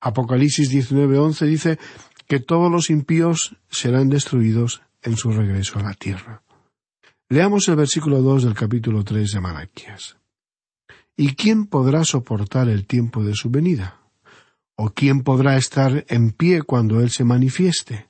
Apocalipsis 0.00 0.70
19:11 0.70 1.46
dice 1.46 1.78
que 2.26 2.40
todos 2.40 2.70
los 2.72 2.90
impíos 2.90 3.56
serán 3.70 4.08
destruidos 4.08 4.82
en 5.02 5.16
su 5.16 5.30
regreso 5.30 5.78
a 5.78 5.82
la 5.82 5.94
tierra. 5.94 6.42
Leamos 7.28 7.68
el 7.68 7.76
versículo 7.76 8.20
2 8.22 8.44
del 8.44 8.54
capítulo 8.54 9.04
3 9.04 9.30
de 9.30 9.40
Malaquías. 9.40 10.16
¿Y 11.16 11.34
quién 11.34 11.66
podrá 11.66 12.04
soportar 12.04 12.68
el 12.68 12.86
tiempo 12.86 13.22
de 13.22 13.34
su 13.34 13.50
venida? 13.50 14.00
¿O 14.76 14.90
quién 14.90 15.22
podrá 15.22 15.56
estar 15.56 16.06
en 16.08 16.30
pie 16.30 16.62
cuando 16.62 17.00
Él 17.00 17.10
se 17.10 17.24
manifieste? 17.24 18.08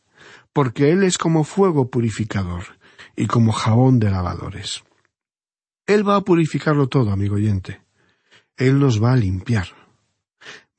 Porque 0.52 0.92
Él 0.92 1.02
es 1.02 1.18
como 1.18 1.42
fuego 1.42 1.90
purificador 1.90 2.62
y 3.16 3.26
como 3.26 3.52
jabón 3.52 3.98
de 3.98 4.10
lavadores. 4.10 4.84
Él 5.86 6.08
va 6.08 6.16
a 6.16 6.20
purificarlo 6.20 6.88
todo, 6.88 7.10
amigo 7.10 7.34
oyente. 7.34 7.82
Él 8.56 8.78
nos 8.78 9.02
va 9.02 9.12
a 9.12 9.16
limpiar. 9.16 9.66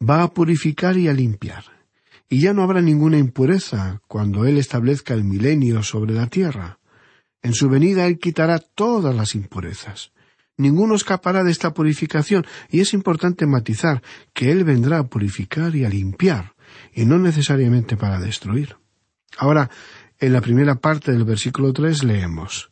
Va 0.02 0.24
a 0.24 0.34
purificar 0.34 0.98
y 0.98 1.10
a 1.10 1.14
limpiar. 1.14 1.66
Y 2.30 2.40
ya 2.40 2.54
no 2.54 2.64
habrá 2.64 2.82
ninguna 2.82 3.18
impureza 3.18 4.02
cuando 4.08 4.46
Él 4.46 4.58
establezca 4.58 5.14
el 5.14 5.26
milenio 5.26 5.84
sobre 5.84 6.14
la 6.14 6.28
tierra. 6.28 6.80
En 7.42 7.54
su 7.54 7.68
venida 7.68 8.08
Él 8.08 8.18
quitará 8.18 8.60
todas 8.60 9.14
las 9.14 9.36
impurezas. 9.36 10.14
Ninguno 10.58 10.96
escapará 10.96 11.44
de 11.44 11.52
esta 11.52 11.74
purificación, 11.74 12.46
y 12.70 12.82
es 12.82 12.94
importante 12.94 13.46
matizar 13.46 14.02
que 14.34 14.52
Él 14.52 14.64
vendrá 14.64 15.00
a 15.00 15.08
purificar 15.08 15.76
y 15.76 15.86
a 15.86 15.90
limpiar, 15.90 16.54
y 16.94 17.06
no 17.06 17.18
necesariamente 17.18 17.98
para 17.98 18.20
destruir. 18.20 18.78
Ahora, 19.38 19.70
en 20.20 20.34
la 20.34 20.42
primera 20.42 20.76
parte 20.76 21.12
del 21.12 21.26
versículo 21.26 21.74
tres 21.74 22.04
leemos 22.04 22.72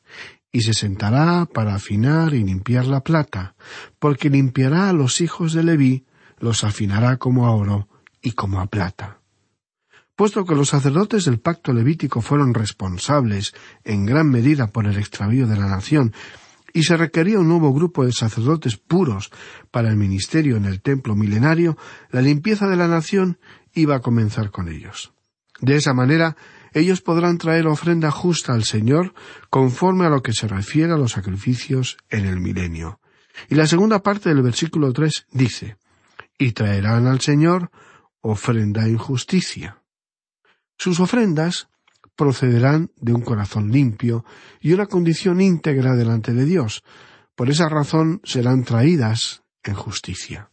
y 0.51 0.61
se 0.61 0.73
sentará 0.73 1.45
para 1.45 1.75
afinar 1.75 2.33
y 2.33 2.43
limpiar 2.43 2.85
la 2.85 3.01
plata, 3.01 3.55
porque 3.99 4.29
limpiará 4.29 4.89
a 4.89 4.93
los 4.93 5.21
hijos 5.21 5.53
de 5.53 5.63
Leví, 5.63 6.05
los 6.39 6.63
afinará 6.63 7.17
como 7.17 7.45
a 7.45 7.51
oro 7.51 7.87
y 8.21 8.31
como 8.31 8.59
a 8.59 8.67
plata. 8.67 9.19
Puesto 10.15 10.45
que 10.45 10.55
los 10.55 10.69
sacerdotes 10.69 11.25
del 11.25 11.39
pacto 11.39 11.73
levítico 11.73 12.21
fueron 12.21 12.53
responsables 12.53 13.53
en 13.83 14.05
gran 14.05 14.29
medida 14.29 14.67
por 14.67 14.85
el 14.85 14.97
extravío 14.97 15.47
de 15.47 15.57
la 15.57 15.67
nación, 15.67 16.13
y 16.73 16.83
se 16.83 16.97
requería 16.97 17.39
un 17.39 17.47
nuevo 17.47 17.73
grupo 17.73 18.05
de 18.05 18.11
sacerdotes 18.11 18.77
puros 18.77 19.31
para 19.71 19.89
el 19.89 19.97
ministerio 19.97 20.57
en 20.57 20.65
el 20.65 20.81
templo 20.81 21.15
milenario, 21.15 21.77
la 22.09 22.21
limpieza 22.21 22.67
de 22.67 22.77
la 22.77 22.87
nación 22.87 23.39
iba 23.73 23.95
a 23.95 24.01
comenzar 24.01 24.51
con 24.51 24.69
ellos. 24.69 25.13
De 25.59 25.75
esa 25.75 25.93
manera, 25.93 26.35
ellos 26.73 27.01
podrán 27.01 27.37
traer 27.37 27.67
ofrenda 27.67 28.11
justa 28.11 28.53
al 28.53 28.63
Señor 28.63 29.13
conforme 29.49 30.05
a 30.05 30.09
lo 30.09 30.21
que 30.21 30.33
se 30.33 30.47
refiere 30.47 30.93
a 30.93 30.97
los 30.97 31.11
sacrificios 31.11 31.97
en 32.09 32.25
el 32.25 32.39
milenio. 32.39 32.99
Y 33.49 33.55
la 33.55 33.67
segunda 33.67 34.01
parte 34.01 34.29
del 34.29 34.41
versículo 34.41 34.91
tres 34.93 35.25
dice 35.31 35.77
y 36.37 36.53
traerán 36.53 37.07
al 37.07 37.21
Señor 37.21 37.69
ofrenda 38.21 38.87
en 38.87 38.97
justicia. 38.97 39.81
Sus 40.77 40.99
ofrendas 40.99 41.69
procederán 42.21 42.91
de 42.97 43.13
un 43.13 43.21
corazón 43.21 43.71
limpio 43.71 44.23
y 44.59 44.73
una 44.73 44.85
condición 44.85 45.41
íntegra 45.41 45.95
delante 45.95 46.35
de 46.35 46.45
Dios. 46.45 46.83
Por 47.33 47.49
esa 47.49 47.67
razón 47.67 48.21
serán 48.23 48.63
traídas 48.63 49.41
en 49.63 49.73
justicia. 49.73 50.51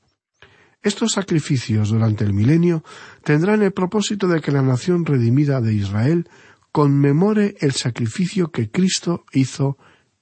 Estos 0.83 1.13
sacrificios 1.13 1.91
durante 1.91 2.25
el 2.25 2.33
milenio 2.33 2.83
tendrán 3.23 3.61
el 3.61 3.73
propósito 3.73 4.29
de 4.29 4.41
que 4.41 4.51
la 4.51 4.63
nación 4.63 5.05
redimida 5.05 5.61
de 5.61 5.75
Israel 5.75 6.31
conmemore 6.73 7.55
el 7.61 7.73
sacrificio 7.73 8.51
que 8.51 8.71
Cristo 8.71 9.27
hizo 9.33 9.77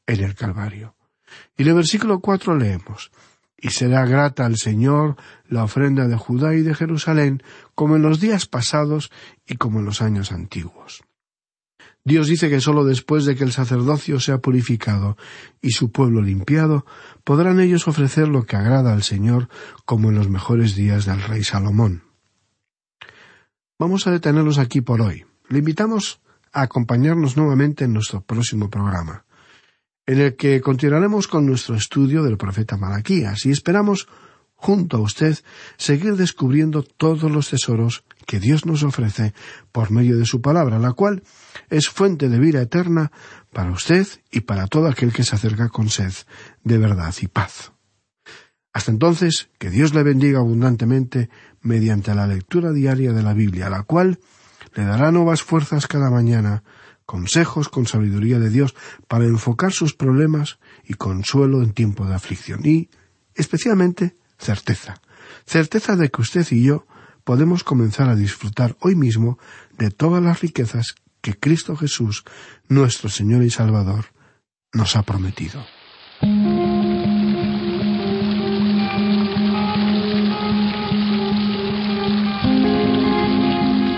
en 0.04 0.24
el 0.24 0.34
Calvario. 0.34 0.96
Y 1.56 1.62
en 1.62 1.68
el 1.68 1.74
versículo 1.74 2.18
cuatro 2.18 2.56
leemos 2.56 3.12
y 3.56 3.70
será 3.70 4.04
grata 4.04 4.46
al 4.46 4.56
Señor 4.56 5.14
la 5.46 5.62
ofrenda 5.62 6.08
de 6.08 6.16
Judá 6.16 6.56
y 6.56 6.62
de 6.62 6.74
Jerusalén, 6.74 7.40
como 7.76 7.94
en 7.94 8.02
los 8.02 8.18
días 8.18 8.46
pasados 8.46 9.12
y 9.46 9.58
como 9.58 9.78
en 9.78 9.84
los 9.84 10.02
años 10.02 10.32
antiguos. 10.32 11.04
Dios 12.06 12.28
dice 12.28 12.48
que 12.48 12.60
sólo 12.60 12.84
después 12.84 13.24
de 13.24 13.34
que 13.34 13.42
el 13.42 13.50
sacerdocio 13.50 14.20
sea 14.20 14.38
purificado 14.38 15.16
y 15.60 15.72
su 15.72 15.90
pueblo 15.90 16.22
limpiado, 16.22 16.86
podrán 17.24 17.58
ellos 17.58 17.88
ofrecer 17.88 18.28
lo 18.28 18.44
que 18.44 18.54
agrada 18.54 18.92
al 18.92 19.02
Señor 19.02 19.48
como 19.84 20.10
en 20.10 20.14
los 20.14 20.30
mejores 20.30 20.76
días 20.76 21.04
del 21.04 21.20
rey 21.20 21.42
Salomón. 21.42 22.04
Vamos 23.76 24.06
a 24.06 24.12
detenernos 24.12 24.58
aquí 24.58 24.82
por 24.82 25.00
hoy. 25.00 25.24
Le 25.48 25.58
invitamos 25.58 26.20
a 26.52 26.62
acompañarnos 26.62 27.36
nuevamente 27.36 27.86
en 27.86 27.94
nuestro 27.94 28.20
próximo 28.20 28.70
programa, 28.70 29.24
en 30.06 30.20
el 30.20 30.36
que 30.36 30.60
continuaremos 30.60 31.26
con 31.26 31.44
nuestro 31.44 31.74
estudio 31.74 32.22
del 32.22 32.36
profeta 32.36 32.76
Malaquías 32.76 33.44
y 33.46 33.50
esperamos 33.50 34.06
junto 34.56 34.96
a 34.96 35.00
usted 35.00 35.38
seguir 35.76 36.16
descubriendo 36.16 36.82
todos 36.82 37.30
los 37.30 37.50
tesoros 37.50 38.04
que 38.26 38.40
Dios 38.40 38.66
nos 38.66 38.82
ofrece 38.82 39.34
por 39.70 39.90
medio 39.90 40.16
de 40.16 40.24
su 40.24 40.40
palabra, 40.40 40.78
la 40.78 40.92
cual 40.92 41.22
es 41.70 41.88
fuente 41.88 42.28
de 42.28 42.40
vida 42.40 42.60
eterna 42.60 43.12
para 43.52 43.70
usted 43.70 44.06
y 44.30 44.40
para 44.40 44.66
todo 44.66 44.88
aquel 44.88 45.12
que 45.12 45.22
se 45.22 45.36
acerca 45.36 45.68
con 45.68 45.88
sed 45.88 46.12
de 46.64 46.78
verdad 46.78 47.14
y 47.20 47.28
paz. 47.28 47.72
Hasta 48.72 48.90
entonces, 48.90 49.48
que 49.58 49.70
Dios 49.70 49.94
le 49.94 50.02
bendiga 50.02 50.40
abundantemente 50.40 51.30
mediante 51.62 52.14
la 52.14 52.26
lectura 52.26 52.72
diaria 52.72 53.12
de 53.12 53.22
la 53.22 53.32
Biblia, 53.32 53.70
la 53.70 53.84
cual 53.84 54.18
le 54.74 54.84
dará 54.84 55.10
nuevas 55.10 55.42
fuerzas 55.42 55.86
cada 55.86 56.10
mañana, 56.10 56.62
consejos 57.06 57.68
con 57.70 57.86
sabiduría 57.86 58.38
de 58.38 58.50
Dios 58.50 58.74
para 59.08 59.24
enfocar 59.24 59.72
sus 59.72 59.94
problemas 59.94 60.58
y 60.84 60.94
consuelo 60.94 61.62
en 61.62 61.72
tiempo 61.72 62.04
de 62.04 62.14
aflicción 62.14 62.60
y, 62.66 62.90
especialmente, 63.34 64.16
certeza. 64.38 65.00
Certeza 65.44 65.96
de 65.96 66.10
que 66.10 66.22
usted 66.22 66.46
y 66.50 66.62
yo 66.62 66.86
podemos 67.24 67.64
comenzar 67.64 68.08
a 68.08 68.14
disfrutar 68.14 68.76
hoy 68.80 68.94
mismo 68.94 69.38
de 69.78 69.90
todas 69.90 70.22
las 70.22 70.40
riquezas 70.40 70.94
que 71.20 71.34
Cristo 71.34 71.76
Jesús, 71.76 72.24
nuestro 72.68 73.08
Señor 73.08 73.42
y 73.42 73.50
Salvador, 73.50 74.06
nos 74.72 74.94
ha 74.96 75.02
prometido. 75.02 75.64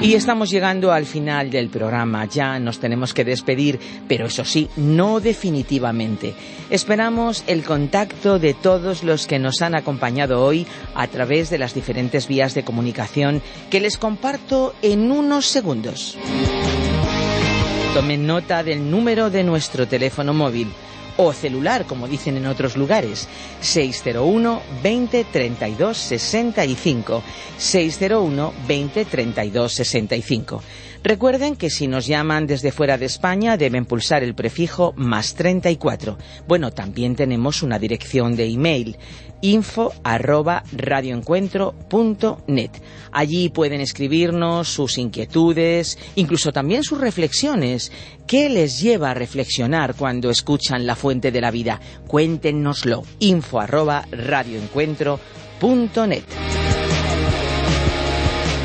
Y 0.00 0.14
estamos 0.14 0.50
llegando 0.50 0.92
al 0.92 1.06
final 1.06 1.50
del 1.50 1.70
programa, 1.70 2.24
ya 2.24 2.60
nos 2.60 2.78
tenemos 2.78 3.12
que 3.12 3.24
despedir, 3.24 3.80
pero 4.06 4.26
eso 4.26 4.44
sí, 4.44 4.68
no 4.76 5.18
definitivamente. 5.18 6.34
Esperamos 6.70 7.42
el 7.48 7.64
contacto 7.64 8.38
de 8.38 8.54
todos 8.54 9.02
los 9.02 9.26
que 9.26 9.40
nos 9.40 9.60
han 9.60 9.74
acompañado 9.74 10.44
hoy 10.44 10.68
a 10.94 11.08
través 11.08 11.50
de 11.50 11.58
las 11.58 11.74
diferentes 11.74 12.28
vías 12.28 12.54
de 12.54 12.62
comunicación 12.62 13.42
que 13.70 13.80
les 13.80 13.98
comparto 13.98 14.72
en 14.82 15.10
unos 15.10 15.46
segundos. 15.46 16.16
Tomen 17.92 18.24
nota 18.24 18.62
del 18.62 18.88
número 18.88 19.30
de 19.30 19.42
nuestro 19.42 19.88
teléfono 19.88 20.32
móvil 20.32 20.68
o 21.18 21.32
celular, 21.32 21.84
como 21.84 22.08
dicen 22.08 22.36
en 22.36 22.46
otros 22.46 22.76
lugares, 22.76 23.28
601 23.60 24.62
20 24.82 25.24
32 25.24 25.98
65, 25.98 27.22
601 27.58 28.52
20 28.66 29.04
32 29.04 29.72
65. 29.72 30.62
Recuerden 31.02 31.56
que 31.56 31.70
si 31.70 31.86
nos 31.86 32.06
llaman 32.06 32.46
desde 32.46 32.72
fuera 32.72 32.98
de 32.98 33.06
España 33.06 33.56
deben 33.56 33.86
pulsar 33.86 34.22
el 34.22 34.34
prefijo 34.34 34.92
más 34.96 35.34
34. 35.34 36.18
Bueno, 36.46 36.72
también 36.72 37.16
tenemos 37.16 37.62
una 37.62 37.78
dirección 37.78 38.36
de 38.36 38.46
email 38.46 38.98
info 39.40 39.92
arroba. 40.02 40.64
Allí 43.12 43.48
pueden 43.48 43.80
escribirnos 43.80 44.68
sus 44.68 44.98
inquietudes, 44.98 45.96
incluso 46.16 46.52
también 46.52 46.82
sus 46.82 47.00
reflexiones. 47.00 47.92
¿Qué 48.26 48.48
les 48.48 48.80
lleva 48.80 49.12
a 49.12 49.14
reflexionar 49.14 49.94
cuando 49.94 50.30
escuchan 50.30 50.84
la 50.86 50.96
fuente 50.96 51.30
de 51.30 51.40
la 51.40 51.50
vida? 51.50 51.80
Cuéntenoslo. 52.06 53.04
info 53.20 53.60
arroba 53.60 54.06
radioencuentro.net. 54.10 56.67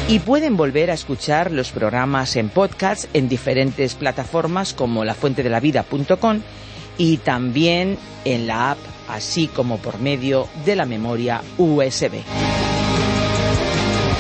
Y 0.08 0.20
pueden 0.20 0.56
volver 0.58 0.92
a 0.92 0.94
escuchar 0.94 1.52
los 1.52 1.72
programas 1.72 2.36
en 2.36 2.50
podcast 2.50 3.06
en 3.14 3.30
diferentes 3.30 3.96
plataformas 3.96 4.74
como 4.74 5.06
lafuentedelavida.com 5.06 6.42
y 6.98 7.18
también 7.18 7.98
en 8.26 8.48
la 8.48 8.72
app 8.72 8.80
así 9.08 9.48
como 9.48 9.78
por 9.78 10.00
medio 10.00 10.50
de 10.66 10.76
la 10.76 10.86
memoria 10.86 11.42
USB. 11.58 12.22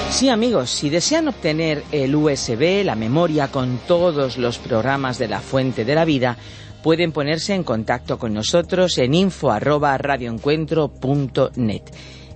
Sí 0.09 0.29
amigos, 0.29 0.69
si 0.69 0.89
desean 0.89 1.27
obtener 1.27 1.83
el 1.91 2.15
USB, 2.15 2.85
la 2.85 2.95
memoria 2.95 3.49
con 3.49 3.79
todos 3.87 4.37
los 4.37 4.59
programas 4.59 5.17
de 5.17 5.27
la 5.27 5.41
Fuente 5.41 5.83
de 5.85 5.95
la 5.95 6.05
Vida, 6.05 6.37
pueden 6.83 7.11
ponerse 7.11 7.55
en 7.55 7.63
contacto 7.63 8.19
con 8.19 8.31
nosotros 8.33 8.99
en 8.99 9.15
info@radioencuentro.net. 9.15 11.81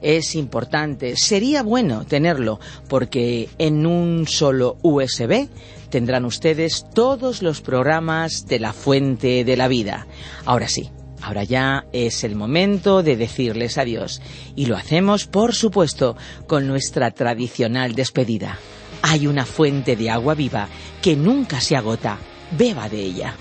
Es 0.01 0.35
importante, 0.35 1.15
sería 1.15 1.63
bueno 1.63 2.05
tenerlo, 2.05 2.59
porque 2.87 3.49
en 3.57 3.85
un 3.85 4.27
solo 4.27 4.77
USB 4.81 5.47
tendrán 5.89 6.25
ustedes 6.25 6.85
todos 6.93 7.41
los 7.41 7.61
programas 7.61 8.47
de 8.47 8.59
la 8.59 8.73
Fuente 8.73 9.43
de 9.43 9.57
la 9.57 9.67
Vida. 9.67 10.07
Ahora 10.45 10.67
sí, 10.67 10.89
Ahora 11.21 11.43
ya 11.43 11.85
es 11.93 12.23
el 12.23 12.35
momento 12.35 13.01
de 13.03 13.17
decirles 13.17 13.77
adiós 13.77 14.21
y 14.55 14.67
lo 14.67 14.77
hacemos, 14.77 15.25
por 15.25 15.55
supuesto, 15.55 16.15
con 16.45 16.67
nuestra 16.67 17.11
tradicional 17.11 17.95
despedida. 17.95 18.59
Hay 19.01 19.27
una 19.27 19.45
fuente 19.45 19.95
de 19.95 20.09
agua 20.09 20.35
viva 20.35 20.69
que 21.01 21.15
nunca 21.15 21.59
se 21.59 21.75
agota. 21.75 22.17
Beba 22.51 22.87
de 22.87 23.01
ella. 23.01 23.35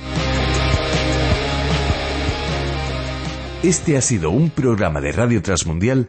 Este 3.62 3.96
ha 3.96 4.00
sido 4.00 4.30
un 4.30 4.50
programa 4.50 5.00
de 5.00 5.12
Radio 5.12 5.42
Transmundial 5.42 6.08